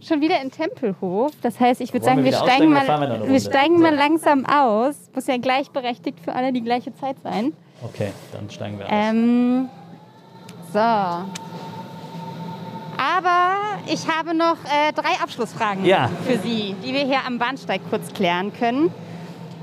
[0.00, 1.32] schon wieder in Tempelhof.
[1.42, 4.96] Das heißt, ich würde sagen, wir, wir steigen, mal, wir, wir steigen mal langsam aus.
[5.14, 7.52] Muss ja gleichberechtigt für alle die gleiche Zeit sein.
[7.82, 8.92] Okay, dann steigen wir aus.
[8.92, 9.68] Ähm,
[10.72, 10.80] so.
[12.96, 13.54] Aber
[13.86, 16.10] ich habe noch äh, drei Abschlussfragen ja.
[16.26, 18.90] für Sie, die wir hier am Bahnsteig kurz klären können.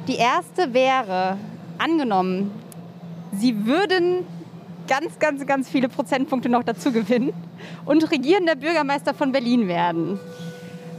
[0.07, 1.37] Die erste wäre,
[1.77, 2.51] angenommen,
[3.33, 4.25] Sie würden
[4.87, 7.31] ganz, ganz, ganz viele Prozentpunkte noch dazu gewinnen
[7.85, 10.19] und regierender Bürgermeister von Berlin werden.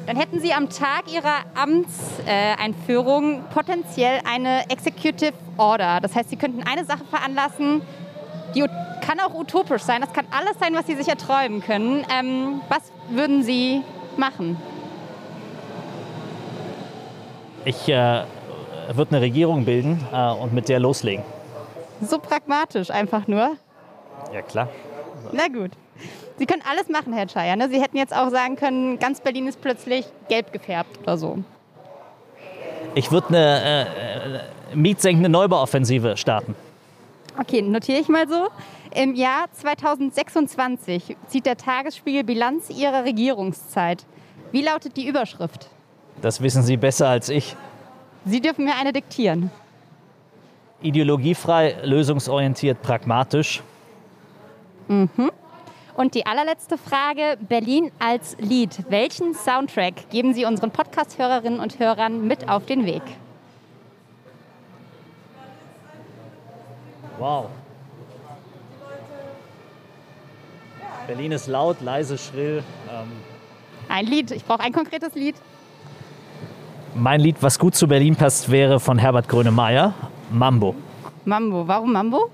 [0.06, 6.00] Dann hätten Sie am Tag Ihrer Amtseinführung äh, potenziell eine Executive Order.
[6.00, 7.82] Das heißt, Sie könnten eine Sache veranlassen,
[8.54, 8.64] die
[9.02, 10.00] kann auch utopisch sein.
[10.00, 12.06] Das kann alles sein, was Sie sich erträumen können.
[12.10, 13.82] Ähm, was würden Sie
[14.16, 14.56] machen?
[17.64, 18.22] Ich äh,
[18.92, 21.24] würde eine Regierung bilden äh, und mit der loslegen.
[22.00, 23.56] So pragmatisch einfach nur?
[24.32, 24.68] Ja, klar.
[25.32, 25.72] Na gut.
[26.38, 27.54] Sie können alles machen, Herr Scheier.
[27.54, 27.68] Ne?
[27.68, 31.38] Sie hätten jetzt auch sagen können, ganz Berlin ist plötzlich gelb gefärbt oder so.
[32.94, 34.40] Ich würde eine äh, äh,
[34.74, 36.56] mietsenkende Neubauoffensive starten.
[37.38, 38.48] Okay, notiere ich mal so.
[38.94, 44.04] Im Jahr 2026 zieht der Tagesspiegel Bilanz Ihrer Regierungszeit.
[44.50, 45.70] Wie lautet die Überschrift?
[46.20, 47.56] Das wissen Sie besser als ich.
[48.26, 49.50] Sie dürfen mir eine diktieren.
[50.82, 53.62] Ideologiefrei, lösungsorientiert, pragmatisch.
[54.88, 55.30] Mhm.
[55.94, 58.84] Und die allerletzte Frage, Berlin als Lied.
[58.90, 63.02] Welchen Soundtrack geben Sie unseren Podcast-Hörerinnen und Hörern mit auf den Weg?
[67.18, 67.46] Wow.
[71.06, 72.62] Berlin ist laut, leise, schrill.
[72.90, 73.08] Ähm
[73.88, 75.36] ein Lied, ich brauche ein konkretes Lied.
[76.94, 79.94] Mein Lied, was gut zu Berlin passt, wäre von Herbert Grönemeyer,
[80.30, 80.74] Mambo.
[81.24, 82.30] Mambo, warum Mambo?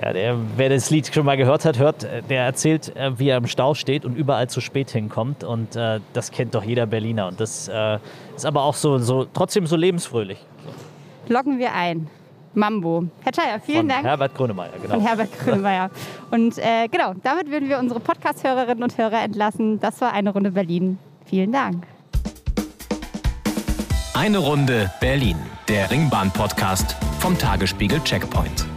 [0.00, 3.36] Ja, der, wer das Lied schon mal gehört hat, hört, der erzählt, äh, wie er
[3.36, 5.44] im Stau steht und überall zu spät hinkommt.
[5.44, 7.28] Und äh, das kennt doch jeder Berliner.
[7.28, 7.98] Und das äh,
[8.34, 10.38] ist aber auch so, so trotzdem so lebensfröhlich.
[11.28, 12.08] Loggen wir ein.
[12.54, 13.04] Mambo.
[13.22, 14.04] Herr Chaya, vielen Von Dank.
[14.04, 14.94] Herbert Grönemeyer, genau.
[14.94, 15.90] Von Herbert Grönemeyer.
[16.30, 19.80] Und äh, genau, damit würden wir unsere Podcast-Hörerinnen und Hörer entlassen.
[19.80, 20.98] Das war eine Runde Berlin.
[21.26, 21.86] Vielen Dank.
[24.14, 25.36] Eine Runde Berlin,
[25.68, 28.69] der Ringbahn-Podcast vom Tagesspiegel Checkpoint.